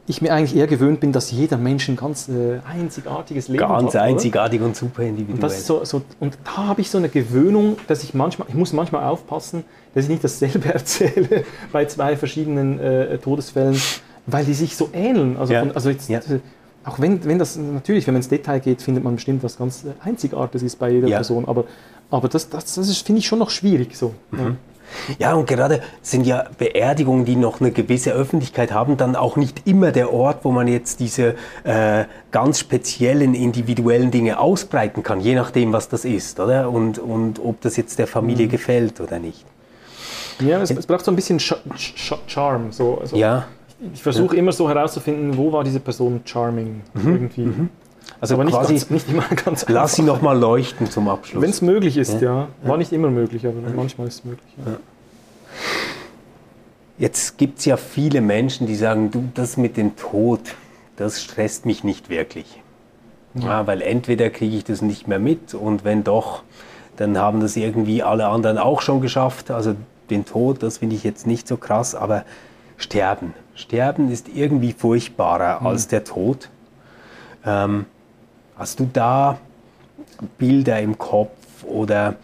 [0.06, 3.80] ich mir eigentlich eher gewöhnt bin, dass jeder Mensch ein ganz äh, einzigartiges Leben hat.
[3.80, 4.02] Ganz oder?
[4.04, 5.38] einzigartig und super Und, individuell.
[5.40, 8.54] das ist so, so, und da habe ich so eine Gewöhnung, dass ich manchmal, ich
[8.54, 13.78] muss manchmal aufpassen, dass ich nicht dasselbe erzähle bei zwei verschiedenen äh, Todesfällen,
[14.26, 15.36] weil die sich so ähneln.
[15.36, 15.60] Also, Ja.
[15.60, 16.20] von, also jetzt, Ja.
[16.88, 19.84] Auch wenn, wenn das natürlich, wenn man ins Detail geht, findet man bestimmt was ganz
[19.84, 21.16] äh, Einzigartiges ist bei jeder Ja.
[21.18, 21.46] Person.
[21.46, 21.64] Aber,
[22.10, 24.14] aber das, das, das ist, finde ich schon noch schwierig so.
[24.30, 24.56] Mhm.
[25.18, 29.66] Ja, und gerade sind ja Beerdigungen, die noch eine gewisse Öffentlichkeit haben, dann auch nicht
[29.66, 31.34] immer der Ort, wo man jetzt diese
[31.64, 36.70] äh, ganz speziellen, individuellen Dinge ausbreiten kann, je nachdem, was das ist, oder?
[36.70, 38.50] Und, und ob das jetzt der Familie Mhm.
[38.50, 39.44] gefällt oder nicht.
[40.40, 42.72] Ja, es, es braucht so ein bisschen Ch Ch Charme.
[42.72, 43.46] So, also Ja,
[43.94, 47.12] Ich versuche immer so herauszufinden, wo war diese Person charming Mhm.
[47.12, 47.52] irgendwie.
[48.20, 51.42] Also aber nicht, quasi, ganz, nicht immer ganz lass sie noch mal leuchten zum Abschluss.
[51.42, 52.48] Wenn es möglich ist, ja.
[52.62, 54.52] War nicht immer möglich, aber manchmal ist es möglich.
[54.66, 54.76] Ja.
[56.98, 60.40] Jetzt gibt es ja viele Menschen, die sagen, du, das mit dem Tod,
[60.96, 62.60] das stresst mich nicht wirklich.
[63.34, 63.66] Ja.
[63.68, 66.42] weil entweder kriege ich das nicht mehr mit und wenn doch,
[66.96, 69.50] dann haben das irgendwie alle anderen auch schon geschafft.
[69.52, 69.76] Also
[70.10, 72.24] den Tod, das finde ich jetzt nicht so krass, aber
[72.78, 73.34] Sterben.
[73.58, 75.66] Sterben ist irgendwie furchtbarer mhm.
[75.66, 76.48] als der Tod.
[77.44, 77.86] Ähm,
[78.56, 79.38] hast du da
[80.38, 82.14] Bilder im Kopf oder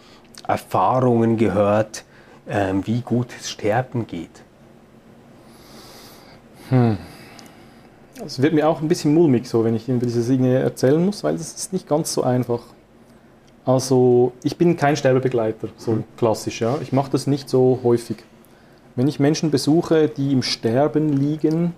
[0.47, 2.05] Erfahrungen gehört,
[2.49, 4.43] ähm, wie gut es Sterben geht?
[6.69, 6.99] Hm.
[8.25, 11.25] Es wird mir auch ein bisschen mulmig, so, wenn ich über diese Dinge erzählen muss,
[11.25, 12.61] weil das ist nicht ganz so einfach.
[13.67, 16.05] Also, ich bin kein Sterbebegleiter, so mhm.
[16.17, 16.79] klassisch, ja.
[16.81, 18.19] Ich mache das nicht so häufig.
[18.97, 21.75] Wenn ich Menschen besuche, die im Sterben liegen,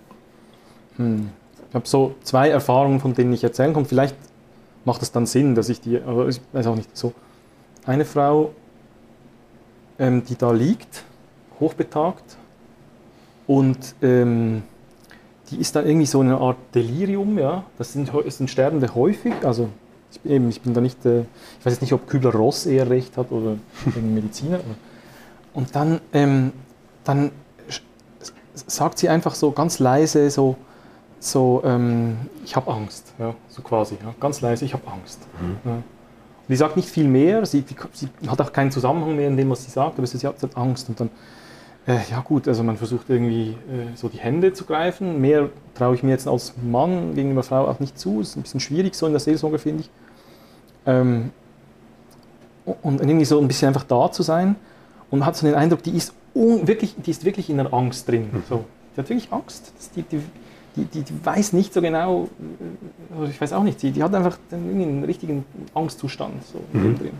[0.97, 1.31] hm,
[1.69, 3.87] ich habe so zwei Erfahrungen, von denen ich erzählen kann.
[3.87, 4.17] Vielleicht
[4.85, 7.13] macht es dann Sinn, dass ich die, aber ich weiß auch nicht so.
[7.85, 8.53] Eine Frau,
[9.99, 11.05] ähm, die da liegt,
[11.61, 12.37] hochbetagt
[13.47, 14.63] und ähm,
[15.51, 17.65] die ist dann irgendwie so eine Art Delirium, ja.
[17.79, 19.69] Das sind, das sind Sterbende häufig, also
[20.11, 22.89] ich bin, eben, ich bin da nicht, äh, ich weiß jetzt nicht, ob Kübler-Ross eher
[22.89, 23.57] recht hat oder
[23.97, 24.61] ein Mediziner.
[25.53, 26.53] Und dann, ähm,
[27.09, 27.31] dann
[28.55, 30.57] sagt sie einfach so ganz leise, so,
[31.21, 35.21] so ähm, ich habe Angst, ja, so quasi, ja, ganz leise, ich habe Angst.
[35.41, 35.57] Mhm.
[35.65, 35.73] Ja.
[35.73, 39.51] Und die sagt nicht viel mehr, sie, sie, hat auch keinen Zusammenhang mehr in dem,
[39.51, 40.89] was sie sagt, aber sie hat, Angst.
[40.89, 41.11] Und dann
[41.87, 45.21] äh, ja gut, also man versucht irgendwie äh, so die Hände zu greifen.
[45.21, 48.21] Mehr traue ich mir jetzt als Mann gegenüber Frau auch nicht zu.
[48.21, 49.91] Ist ein bisschen schwierig so in der Seelsorge, finde ich.
[50.85, 51.31] Ähm,
[52.65, 54.57] und irgendwie so ein bisschen einfach da zu sein.
[55.11, 58.09] Und man hat so den Eindruck, die ist, wirklich, die ist wirklich in einer Angst
[58.09, 58.29] drin.
[58.33, 58.43] Mhm.
[58.49, 58.65] So.
[58.95, 59.73] Die hat wirklich Angst.
[59.95, 60.21] Die, die,
[60.77, 62.29] die, die, die weiß nicht so genau,
[63.11, 66.99] also ich weiß auch nicht, die, die hat einfach einen richtigen Angstzustand so mhm.
[66.99, 67.13] drin.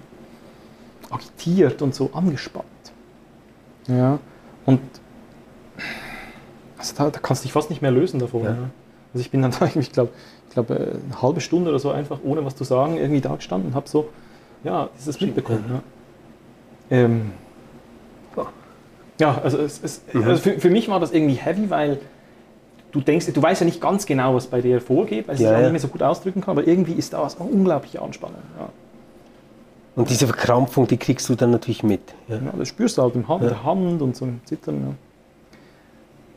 [1.11, 2.67] Agitiert und so angespannt.
[3.89, 4.19] Ja.
[4.67, 4.81] Und
[6.77, 8.45] also da, da, kannst du dich fast nicht mehr lösen davon.
[8.45, 8.57] Ja.
[9.15, 10.11] Also ich bin dann da, ich glaube,
[10.49, 13.35] ich glaube, äh, eine halbe Stunde oder so einfach, ohne was zu sagen, irgendwie da
[13.37, 14.09] gestanden und habe so,
[14.65, 15.65] ja, dieses mitbekommen.
[16.91, 16.97] Ja.
[16.97, 17.33] Ähm,
[19.19, 20.25] ja, also, es, es, mhm.
[20.25, 21.99] also für, für, mich war das irgendwie heavy, weil
[22.93, 25.51] du denkst, du weißt ja nicht ganz genau, was bei dir vorgeht, weil ich es
[25.51, 28.43] auch nicht mehr so gut ausdrücken kann, aber irgendwie ist da was unglaubliche Anspannung.
[28.59, 28.69] Ja.
[29.97, 32.03] Und diese Verkrampfung, die kriegst du dann natürlich mit.
[32.29, 33.49] Ja, ja das spürst du halt im Hand, ja.
[33.49, 34.81] der Hand und so im Zittern.
[34.81, 34.95] Ja.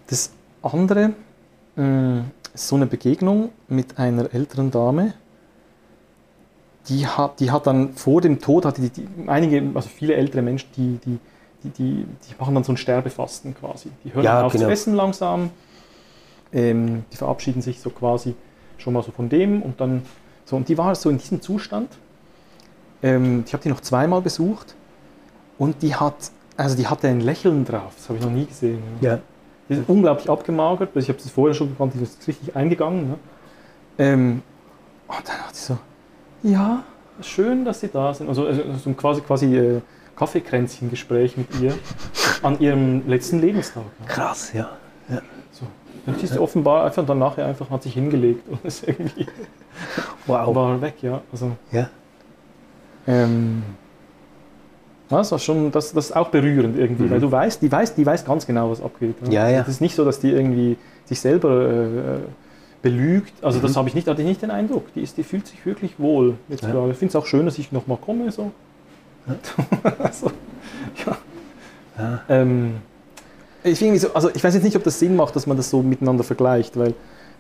[0.08, 1.12] Das andere
[1.78, 2.20] äh,
[2.54, 5.14] ist so eine Begegnung mit einer älteren Dame.
[6.88, 10.42] Die hat, die hat dann vor dem Tod, hatte die, die, einige, also viele ältere
[10.42, 11.20] Menschen, die, die,
[11.64, 13.90] die, die, die machen dann so ein Sterbefasten quasi.
[14.04, 14.66] Die hören ja, auf genau.
[14.66, 15.50] zu essen langsam,
[16.54, 18.36] ähm, die verabschieden sich so quasi
[18.78, 20.04] schon mal so von dem und dann
[20.46, 20.56] so.
[20.56, 21.90] Und die war so in diesem Zustand
[23.02, 24.76] ähm, ich habe die noch zweimal besucht
[25.58, 28.82] und die hat, also die hatte ein Lächeln drauf, das habe ich noch nie gesehen.
[29.02, 29.14] Ja.
[29.14, 29.20] ja.
[29.70, 33.10] Die ist unglaublich abgemagert, ich habe es vorher schon gekannt, die ist richtig eingegangen.
[33.10, 33.16] Ne?
[34.00, 34.42] Ähm,
[35.08, 35.78] und dann hat sie so,
[36.44, 36.84] ja,
[37.22, 38.30] schön, dass Sie da sind.
[38.30, 39.82] Also, also so ein quasi, quasi äh,
[40.20, 41.74] Kaffeekränzchen-Gespräch mit ihr
[42.44, 43.84] an ihrem letzten Lebenstag.
[44.00, 44.06] Ne?
[44.06, 44.70] Krass, ja.
[45.10, 45.22] ja.
[45.52, 45.66] So.
[46.06, 46.42] Dann ist ja.
[46.42, 49.26] offenbar einfach dann nachher einfach hat sich hingelegt und ist irgendwie
[50.28, 50.54] wow.
[50.54, 51.22] war weg, ja.
[51.32, 51.90] Also, ja.
[53.08, 53.64] Ähm,
[55.08, 57.12] das war schon, das, das ist auch berührend irgendwie, mhm.
[57.12, 59.16] weil du weißt, die weiß, die weiß ganz genau, was abgeht.
[59.30, 59.62] Ja, ja.
[59.62, 62.20] Es ist nicht so, dass die irgendwie sich selber äh,
[62.82, 63.42] belügt.
[63.42, 63.64] Also mhm.
[63.64, 64.94] das habe ich nicht, hatte ich nicht den Eindruck.
[64.94, 66.36] Die, ist, die fühlt sich wirklich wohl.
[66.50, 66.88] Jetzt ja.
[66.90, 68.32] Ich finde es auch schön, dass ich nochmal komme.
[68.32, 68.52] So.
[69.84, 69.94] Ja.
[70.00, 70.32] also,
[71.06, 71.18] ja.
[71.98, 72.22] ja.
[72.30, 72.76] Ähm,
[73.64, 75.82] ich, so, also ich weiß jetzt nicht, ob das Sinn macht, dass man das so
[75.82, 76.94] miteinander vergleicht, weil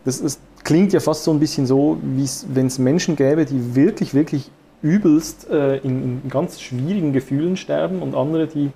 [0.05, 3.75] das, das klingt ja fast so ein bisschen so, wie wenn es Menschen gäbe, die
[3.75, 8.71] wirklich, wirklich übelst äh, in, in, ganz schwierigen Gefühlen sterben und andere, die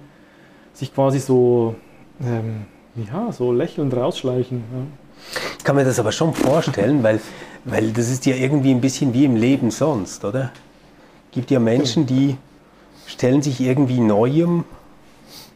[0.74, 1.76] sich quasi so,
[2.22, 4.58] ähm, ja, so lächelnd rausschleichen.
[4.58, 5.42] Ja.
[5.58, 7.22] Ich kann mir das aber schon vorstellen, weil,
[7.64, 10.52] weil das ist ja irgendwie ein bisschen wie im Leben sonst, oder?
[11.30, 12.38] Es gibt ja Menschen, die
[13.06, 14.64] stellen sich irgendwie Neuem,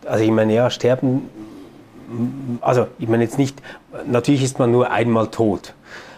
[0.05, 1.29] also ich meine, ja, sterben,
[2.61, 3.61] also ich meine jetzt nicht,
[4.05, 5.73] natürlich ist man nur einmal tot,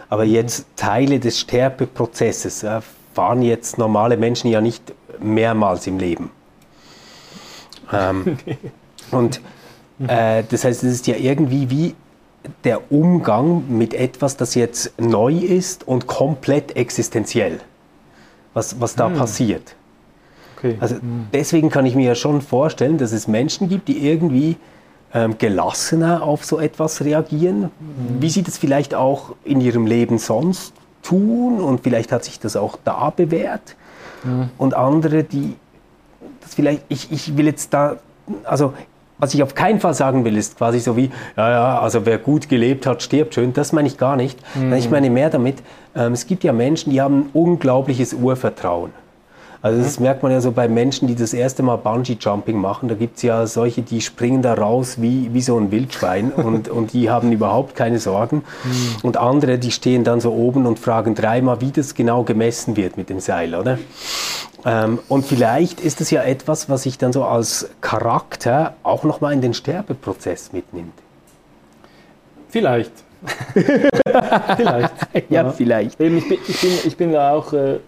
[0.09, 6.31] aber jetzt Teile des Sterbeprozesses, erfahren jetzt normale Menschen ja nicht mehrmals im Leben.
[7.91, 8.37] Ähm,
[9.11, 9.41] und
[10.07, 11.95] äh, das heißt, es ist ja irgendwie wie
[12.63, 17.59] der Umgang mit etwas, das jetzt neu ist und komplett existenziell,
[18.53, 19.15] was, was da hm.
[19.15, 19.75] passiert.
[20.59, 20.77] Okay.
[20.79, 21.27] Also hm.
[21.33, 24.57] deswegen kann ich mir ja schon vorstellen, dass es Menschen gibt, die irgendwie
[25.13, 27.71] ähm, gelassener auf so etwas reagieren, hm.
[28.19, 32.55] wie sie das vielleicht auch in ihrem Leben sonst tun und vielleicht hat sich das
[32.55, 33.75] auch da bewährt.
[34.23, 34.49] Mhm.
[34.57, 35.55] Und andere, die
[36.41, 37.97] das vielleicht, ich, ich will jetzt da,
[38.43, 38.73] also
[39.17, 42.17] was ich auf keinen Fall sagen will, ist quasi so wie, ja, ja, also wer
[42.17, 43.51] gut gelebt hat, stirbt schön.
[43.53, 44.39] Das meine ich gar nicht.
[44.55, 44.73] Mhm.
[44.73, 45.57] Ich meine mehr damit,
[45.95, 48.91] ähm, es gibt ja Menschen, die haben ein unglaubliches Urvertrauen.
[49.61, 50.05] Also das mhm.
[50.05, 52.87] merkt man ja so bei Menschen, die das erste Mal Bungee-Jumping machen.
[52.87, 56.69] Da gibt es ja solche, die springen da raus wie, wie so ein Wildschwein und,
[56.69, 58.43] und die haben überhaupt keine Sorgen.
[58.63, 58.95] Mhm.
[59.03, 62.97] Und andere, die stehen dann so oben und fragen dreimal, wie das genau gemessen wird
[62.97, 63.79] mit dem Seil, oder?
[64.65, 69.33] Ähm, und vielleicht ist es ja etwas, was sich dann so als Charakter auch nochmal
[69.33, 70.93] in den Sterbeprozess mitnimmt.
[72.49, 72.91] Vielleicht.
[73.53, 74.93] vielleicht.
[75.13, 75.91] Ja, ja, vielleicht.
[75.91, 76.27] Ich, bin, ich,
[76.61, 77.79] bin, ich bin da auch äh,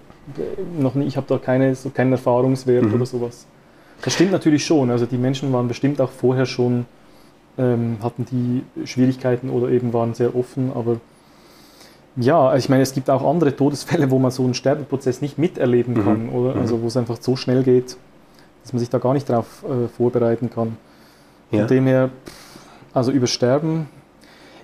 [0.80, 2.94] noch nie, ich habe da keine, so keinen Erfahrungswert mhm.
[2.94, 3.46] oder sowas.
[4.04, 4.90] Das stimmt natürlich schon.
[4.90, 6.86] Also die Menschen waren bestimmt auch vorher schon,
[7.58, 10.98] ähm, hatten die Schwierigkeiten oder eben waren sehr offen, aber
[12.18, 15.94] ja, ich meine, es gibt auch andere Todesfälle, wo man so einen Sterbeprozess nicht miterleben
[15.94, 16.04] mhm.
[16.04, 16.56] kann, oder?
[16.56, 16.62] Mhm.
[16.62, 17.98] Also wo es einfach so schnell geht,
[18.64, 20.78] dass man sich da gar nicht darauf äh, vorbereiten kann.
[21.52, 21.60] Ja.
[21.60, 22.10] Von dem her,
[22.94, 23.88] also über Sterben.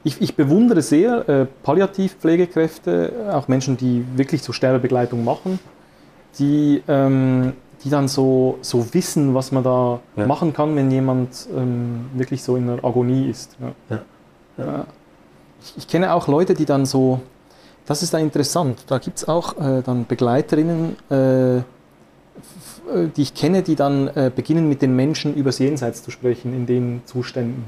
[0.04, 5.60] Ich, ich bewundere sehr äh, Palliativpflegekräfte, auch Menschen, die wirklich so Sterbebegleitung machen,
[6.40, 10.26] die, ähm, die dann so, so wissen, was man da ja.
[10.26, 13.58] machen kann, wenn jemand ähm, wirklich so in einer Agonie ist.
[13.90, 14.00] Ja.
[14.58, 14.86] Ja.
[15.62, 17.20] Ich, ich, kenne auch Leute, die dann so
[17.88, 18.84] das ist da interessant.
[18.88, 21.62] Da gibt es auch äh, dann Begleiterinnen, äh, äh,
[23.16, 26.66] die ich kenne, die dann äh, beginnen mit den Menschen übers Jenseits zu sprechen in
[26.66, 27.66] den Zuständen.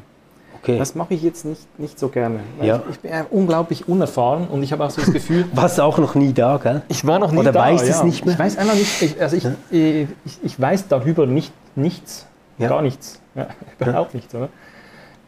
[0.62, 0.78] Okay.
[0.78, 2.42] Das mache ich jetzt nicht, nicht so gerne.
[2.62, 2.82] Ja.
[2.90, 5.46] Ich, ich, bin unglaublich unerfahren und ich habe auch so das Gefühl.
[5.54, 6.82] Warst auch noch nie da, gell?
[6.90, 7.62] Ich war noch nie Oder da.
[7.62, 7.96] Oder weißt ja.
[7.96, 8.34] es nicht mehr?
[8.34, 9.02] Ich weiß einfach nicht.
[9.02, 9.52] Ich, also ich, ja.
[9.72, 10.08] ich,
[10.44, 12.26] ich, weiß darüber nicht, nichts.
[12.60, 13.22] Gar nichts.
[13.80, 14.50] überhaupt nichts, oder?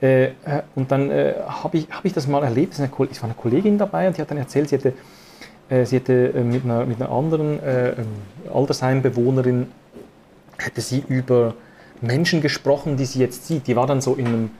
[0.01, 0.31] Äh,
[0.75, 2.73] und dann äh, habe ich, hab ich das mal erlebt.
[2.73, 2.89] Es war
[3.23, 4.93] eine Kollegin dabei und die hat dann erzählt, sie hätte,
[5.69, 8.07] äh, sie hätte äh, mit, einer, mit einer anderen äh, ähm,
[8.53, 9.67] Altersheimbewohnerin
[10.57, 11.53] hätte sie über
[12.01, 13.67] Menschen gesprochen, die sie jetzt sieht.
[13.67, 14.51] Die war dann so in einem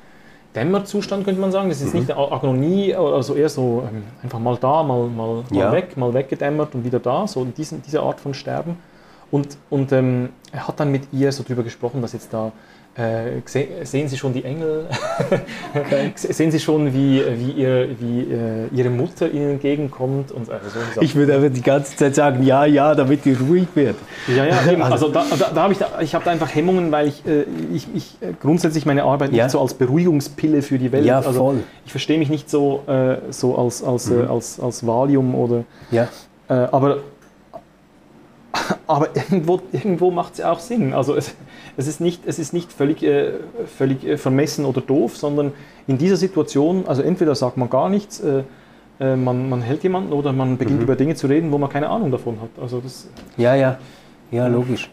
[0.55, 1.69] Dämmerzustand, könnte man sagen.
[1.69, 2.01] Das ist mhm.
[2.01, 5.71] nicht eine Agonie, also eher so ähm, einfach mal da, mal, mal, mal ja.
[5.71, 8.77] weg, mal weggedämmert und wieder da, so in diesen, diese Art von Sterben.
[9.31, 12.51] Und, und ähm, er hat dann mit ihr so drüber gesprochen, dass jetzt da
[12.95, 14.87] äh, sehen Sie schon die Engel?
[15.73, 16.11] Okay.
[16.15, 20.31] sehen Sie schon, wie, wie, ihr, wie äh, Ihre Mutter Ihnen entgegenkommt?
[20.31, 23.67] Und, also so ich würde aber die ganze Zeit sagen, ja, ja, damit die ruhig
[23.73, 23.95] wird.
[24.27, 24.81] Ja, ja, eben.
[24.81, 27.45] also da, da, da habe ich, da, ich hab da einfach Hemmungen, weil ich, äh,
[27.73, 29.45] ich, ich äh, grundsätzlich meine Arbeit ja.
[29.45, 31.05] nicht so als Beruhigungspille für die Welt.
[31.05, 31.63] Ja, also, voll.
[31.85, 32.83] Ich verstehe mich nicht so,
[33.29, 34.29] so als, als, mhm.
[34.29, 35.63] als, als Valium oder.
[35.91, 36.09] Ja.
[36.47, 36.97] aber
[38.87, 40.93] aber irgendwo, irgendwo macht es auch Sinn.
[40.93, 41.33] Also es,
[41.77, 43.33] es, ist nicht, es ist nicht völlig, äh,
[43.77, 45.53] völlig äh, vermessen oder doof, sondern
[45.87, 48.43] in dieser Situation, also entweder sagt man gar nichts, äh,
[48.99, 50.83] äh man, man hält jemanden oder man beginnt mhm.
[50.83, 52.49] über Dinge zu reden, wo man keine Ahnung davon hat.
[52.61, 53.07] Also das,
[53.37, 53.77] ja, ja,
[54.31, 54.89] ja, logisch.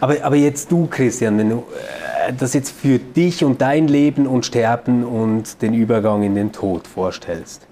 [0.00, 1.56] Aber, aber jetzt du, Christian, wenn du
[2.28, 6.52] äh, das jetzt für dich und dein Leben und Sterben und den Übergang in den
[6.52, 7.68] Tod vorstellst,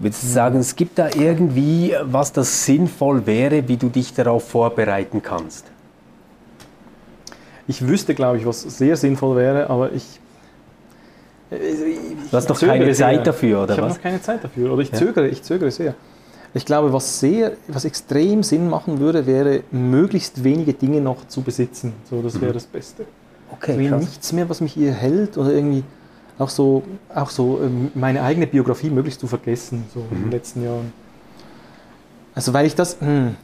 [0.00, 4.48] Würdest du sagen, es gibt da irgendwie, was das sinnvoll wäre, wie du dich darauf
[4.48, 5.66] vorbereiten kannst?
[7.68, 10.20] Ich wüsste, glaube ich, was sehr sinnvoll wäre, aber ich.
[11.50, 13.22] Du hast noch keine Zeit sehr.
[13.22, 13.82] dafür, oder ich was?
[13.82, 14.98] Ich habe noch keine Zeit dafür, oder ich ja.
[14.98, 15.94] zögere, ich zögere sehr.
[16.54, 21.42] Ich glaube, was sehr, was extrem Sinn machen würde, wäre, möglichst wenige Dinge noch zu
[21.42, 21.92] besitzen.
[22.08, 22.54] So, das wäre mhm.
[22.54, 23.04] das Beste.
[23.52, 25.84] Okay, also nichts mehr, was mich hier hält oder irgendwie
[26.38, 26.82] auch so,
[27.14, 30.06] auch so ähm, meine eigene Biografie möglichst zu vergessen, so mhm.
[30.12, 30.92] in den letzten Jahren.
[32.34, 33.36] Also weil ich das, hm,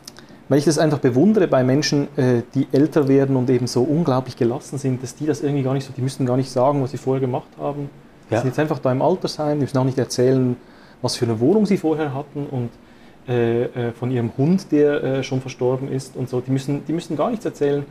[0.48, 4.36] weil ich das einfach bewundere bei Menschen, äh, die älter werden und eben so unglaublich
[4.36, 6.90] gelassen sind, dass die das irgendwie gar nicht so, die müssen gar nicht sagen, was
[6.90, 7.88] sie vorher gemacht haben.
[8.28, 8.40] Die ja.
[8.40, 10.56] sind jetzt einfach da im Altersheim, die müssen auch nicht erzählen,
[11.02, 12.70] was für eine Wohnung sie vorher hatten und
[13.28, 16.40] äh, äh, von ihrem Hund, der äh, schon verstorben ist und so.
[16.40, 17.84] Die müssen, die müssen gar nichts erzählen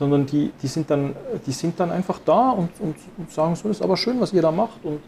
[0.00, 1.14] sondern die, die, sind, dann,
[1.46, 4.32] die sind dann einfach da und, und, und sagen so, das ist aber schön, was
[4.32, 5.00] ihr da macht und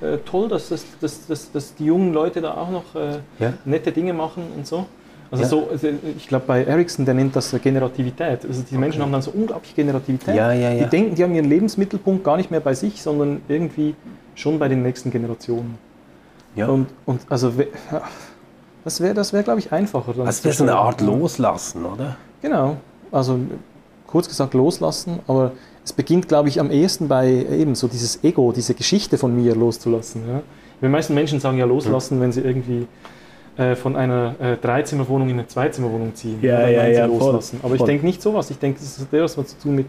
[0.00, 3.52] äh, toll, dass, das, dass, dass, dass die jungen Leute da auch noch äh, ja.
[3.64, 4.86] nette Dinge machen und so.
[5.30, 5.48] Also ja.
[5.48, 8.44] so, also ich glaube bei Ericsson, der nennt das Generativität.
[8.44, 8.78] Also die okay.
[8.78, 10.34] Menschen haben dann so unglaubliche Generativität.
[10.34, 13.94] Ja, ja, die denken, die haben ihren Lebensmittelpunkt gar nicht mehr bei sich, sondern irgendwie
[14.34, 15.78] schon bei den nächsten Generationen.
[16.54, 16.68] Ja.
[16.68, 17.52] Und, und also
[18.84, 20.12] das wäre, das wär, glaube ich, einfacher.
[20.24, 22.16] Das wäre so eine Art Loslassen, oder?
[22.42, 22.76] Genau.
[23.10, 23.38] Also
[24.06, 25.52] kurz gesagt loslassen, aber
[25.84, 29.54] es beginnt, glaube ich, am ehesten bei eben so dieses Ego, diese Geschichte von mir
[29.54, 30.22] loszulassen.
[30.28, 30.42] Ja?
[30.80, 32.86] Die meisten Menschen sagen ja loslassen, wenn sie irgendwie
[33.56, 36.38] äh, von einer äh, Dreizimmerwohnung in eine Zweizimmerwohnung ziehen.
[36.42, 37.60] Ja, ja, ja, loslassen.
[37.60, 38.50] Voll, aber ich denke nicht sowas.
[38.50, 39.86] Ich denke, das hat etwas zu tun mit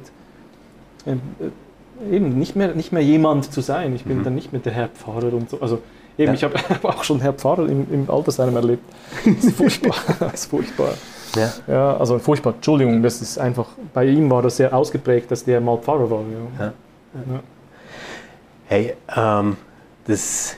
[1.08, 3.96] ähm, äh, eben nicht mehr, nicht mehr jemand zu sein.
[3.96, 4.24] Ich bin mhm.
[4.24, 5.60] dann nicht mehr der Herr Pfarrer und so.
[5.62, 5.80] Also
[6.18, 8.84] Eben, ich habe auch schon Herr Pfarrer im, im Altersheim erlebt.
[9.26, 9.96] Das ist furchtbar.
[10.20, 10.94] das ist furchtbar.
[11.36, 11.54] Ja.
[11.68, 12.54] Ja, also furchtbar.
[12.54, 16.22] Entschuldigung, das ist einfach, bei ihm war das sehr ausgeprägt, dass der mal Pfarrer war.
[16.60, 16.66] Ja.
[16.66, 17.40] Ja.
[18.68, 19.58] Hey, ähm,
[20.08, 20.56] das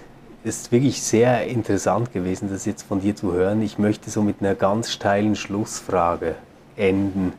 [0.47, 3.61] ist wirklich sehr interessant gewesen, das jetzt von dir zu hören.
[3.61, 6.35] Ich möchte so mit einer ganz steilen Schlussfrage
[6.75, 7.33] enden,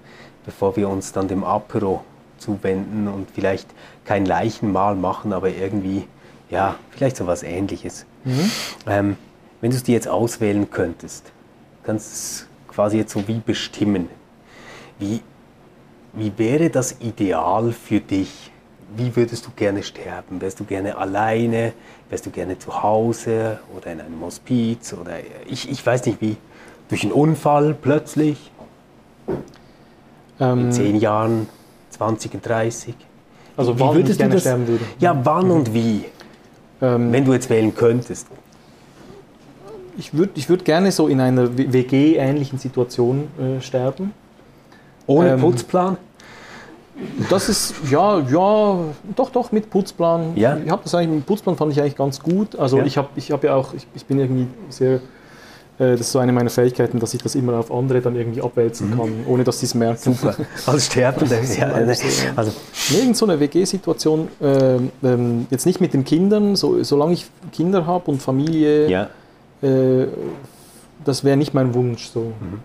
[0.45, 2.05] bevor wir uns dann dem Apero
[2.39, 3.69] zuwenden und vielleicht
[4.05, 6.07] kein Leichenmahl machen, aber irgendwie,
[6.51, 8.07] ja, vielleicht so was Ähnliches.
[8.87, 9.17] Ähm,
[9.61, 11.33] wenn du es dir jetzt auswählen könntest,
[11.83, 14.09] kannst du es quasi jetzt so wie bestimmen.
[14.99, 15.21] Wie,
[16.13, 18.51] wie wäre das Ideal für dich?
[18.97, 20.41] Wie würdest du gerne sterben?
[20.41, 21.73] Wärst du gerne alleine?
[22.11, 24.95] Wärst du gerne zu Hause oder in einem Hospiz?
[24.95, 26.37] Oder ich, ich weiß nicht wie.
[26.89, 28.51] Durch einen Unfall plötzlich?
[30.41, 31.49] Ähm, In 10 Jahren,
[31.91, 32.95] 20, 30?
[33.57, 34.85] also Wie wann würdest du das- sterben würde.
[34.99, 36.05] Ja, wann und wie?
[36.81, 38.27] Ähm, Wenn du jetzt wählen könntest.
[39.99, 44.15] ich würde ich würd gerne so in einer WG-ähnlichen Situation äh, sterben.
[45.07, 45.97] Ohne Ähm, Putzplan?
[47.31, 48.79] Das ist, ja, ja,
[49.15, 50.37] doch, doch, mit Putzplan.
[50.37, 50.57] Ja.
[50.57, 52.57] Ich habe das eigentlich, mit Putzplan fand ich eigentlich ganz gut.
[52.57, 52.85] Also Ja.
[52.85, 54.95] ich habe ich hab ja auch, ich, ich bin irgendwie sehr,
[55.79, 58.43] äh, das ist so eine meiner Fähigkeiten, dass ich das immer auf andere dann irgendwie
[58.43, 60.11] abwälzen kann, ohne dass sie es merken.
[60.11, 60.15] Mhm.
[60.15, 60.37] Super.
[60.67, 61.41] Als Sterbender.
[61.59, 62.33] ja, leider ne, so, ja.
[62.35, 62.53] also,
[62.93, 67.87] Irgend so eine WG-Situation, ähm, ähm, jetzt nicht mit den Kindern, so, solange ich Kinder
[67.87, 69.09] habe und Familie, ja.
[69.63, 70.09] äh,
[71.05, 72.09] das wäre nicht mein Wunsch.
[72.09, 72.33] So.
[72.43, 72.61] Ähm,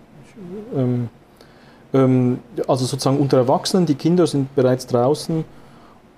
[0.76, 1.08] ähm,
[1.98, 5.44] also sozusagen unter Erwachsenen, die Kinder sind bereits draußen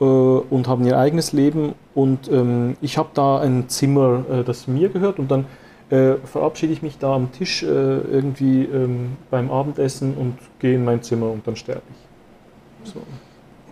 [0.01, 4.69] äh, und haben ihr eigenes Leben und ähm, ich habe da ein Zimmer, äh, das
[4.69, 5.47] mir gehört und dann
[5.91, 10.85] äh, verabschiede ich mich da am Tisch äh, irgendwie ähm, beim Abendessen und gehe in
[10.85, 12.93] mein Zimmer und dann sterbe ich.
[12.93, 13.01] So.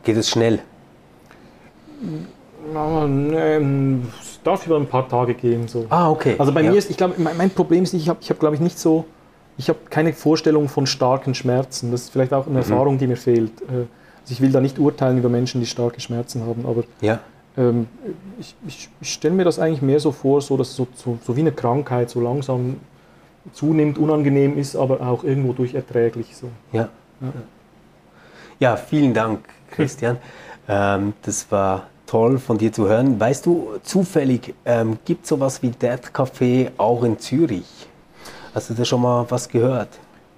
[0.03, 0.61] Geht es schnell?
[4.21, 5.69] Es darf über ein paar Tage gehen.
[5.69, 5.87] So.
[5.89, 6.37] Ah, okay.
[6.39, 6.71] Also bei ja.
[6.71, 8.61] mir ist, ich glaube, mein, mein Problem ist nicht, ich habe, ich hab, glaube ich,
[8.61, 9.05] nicht so,
[9.57, 11.91] ich habe keine Vorstellung von starken Schmerzen.
[11.93, 13.61] Das ist vielleicht auch eine Erfahrung, die mir fehlt.
[13.63, 13.87] Äh,
[14.23, 17.19] Also ich will da nicht urteilen über Menschen, die starke Schmerzen haben, aber Ja.
[17.59, 17.87] ähm,
[18.41, 21.19] ich, ich, ich stelle mir das eigentlich mehr so vor, so dass es so, so,
[21.25, 22.77] so wie eine Krankheit so langsam
[23.53, 26.35] zunimmt, unangenehm ist, aber auch irgendwo durch erträglich.
[26.35, 26.49] So.
[26.73, 26.89] Ja.
[28.59, 29.41] Ja, vielen Dank,
[29.71, 30.17] Christian.
[30.67, 33.21] Ähm, das war toll von dir zu hören.
[33.21, 37.67] Weißt du, zufällig ähm, gibt es sowas wie Dead Café auch in Zürich?
[38.55, 39.89] Hast du da schon mal was gehört?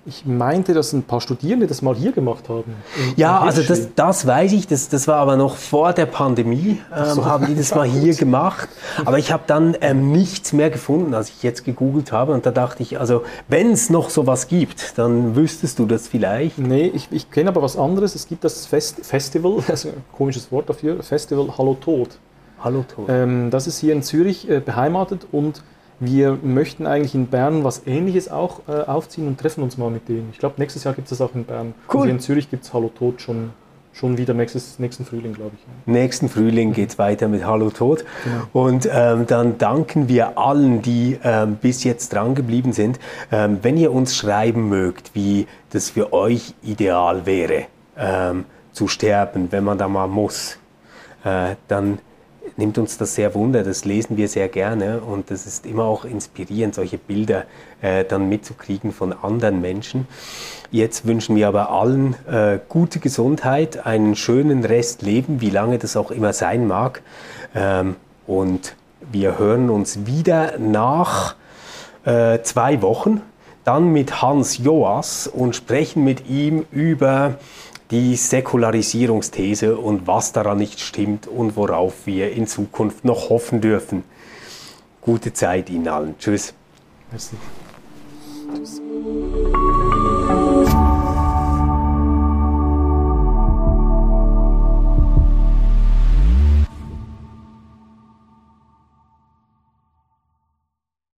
[0.06, 2.76] Ich meinte, dass ein paar Studierende das mal hier gemacht haben.
[3.16, 7.04] Ja, also das, das weiß ich, das, das war aber noch vor der Pandemie, ähm,
[7.12, 7.26] so.
[7.26, 8.68] haben die das mal hier gemacht.
[9.04, 12.32] Aber ich habe dann ähm, nichts mehr gefunden, als ich jetzt gegoogelt habe.
[12.32, 16.56] Und da dachte ich, also wenn es noch sowas gibt, dann wüsstest du das vielleicht.
[16.56, 18.14] Nee, ich, ich kenne aber was anderes.
[18.14, 22.16] Es gibt das Fest Festival, also ein komisches Wort dafür, Festival Hallo Tod.
[22.62, 23.08] Hallo Tor.
[23.08, 25.62] Ähm, das ist hier in Zürich äh, beheimatet und
[26.00, 30.08] wir möchten eigentlich in Bern was Ähnliches auch äh, aufziehen und treffen uns mal mit
[30.08, 30.28] denen.
[30.32, 31.74] Ich glaube, nächstes Jahr gibt es das auch in Bern.
[31.88, 32.00] Cool.
[32.00, 33.50] Und hier in Zürich gibt es Hallo Tod schon,
[33.92, 35.92] schon wieder nächstes, nächsten Frühling, glaube ich.
[35.92, 38.04] Nächsten Frühling geht es weiter mit Hallo Tod.
[38.52, 42.98] Und ähm, dann danken wir allen, die ähm, bis jetzt dran geblieben sind.
[43.32, 47.64] Ähm, wenn ihr uns schreiben mögt, wie das für euch ideal wäre,
[47.96, 50.58] ähm, zu sterben, wenn man da mal muss,
[51.24, 51.98] äh, dann
[52.56, 53.62] nimmt uns das sehr wunder.
[53.62, 57.44] Das lesen wir sehr gerne und das ist immer auch inspirierend, solche Bilder
[57.82, 60.06] äh, dann mitzukriegen von anderen Menschen.
[60.70, 65.96] Jetzt wünschen wir aber allen äh, gute Gesundheit, einen schönen Rest Leben, wie lange das
[65.96, 67.02] auch immer sein mag.
[67.54, 71.36] Ähm, und wir hören uns wieder nach
[72.04, 73.22] äh, zwei Wochen,
[73.64, 77.38] dann mit Hans Joas und sprechen mit ihm über
[77.90, 84.04] die Säkularisierungsthese und was daran nicht stimmt und worauf wir in Zukunft noch hoffen dürfen.
[85.00, 86.18] Gute Zeit Ihnen allen.
[86.18, 86.52] Tschüss.
[87.10, 87.36] Merci.
[88.54, 88.82] Tschüss.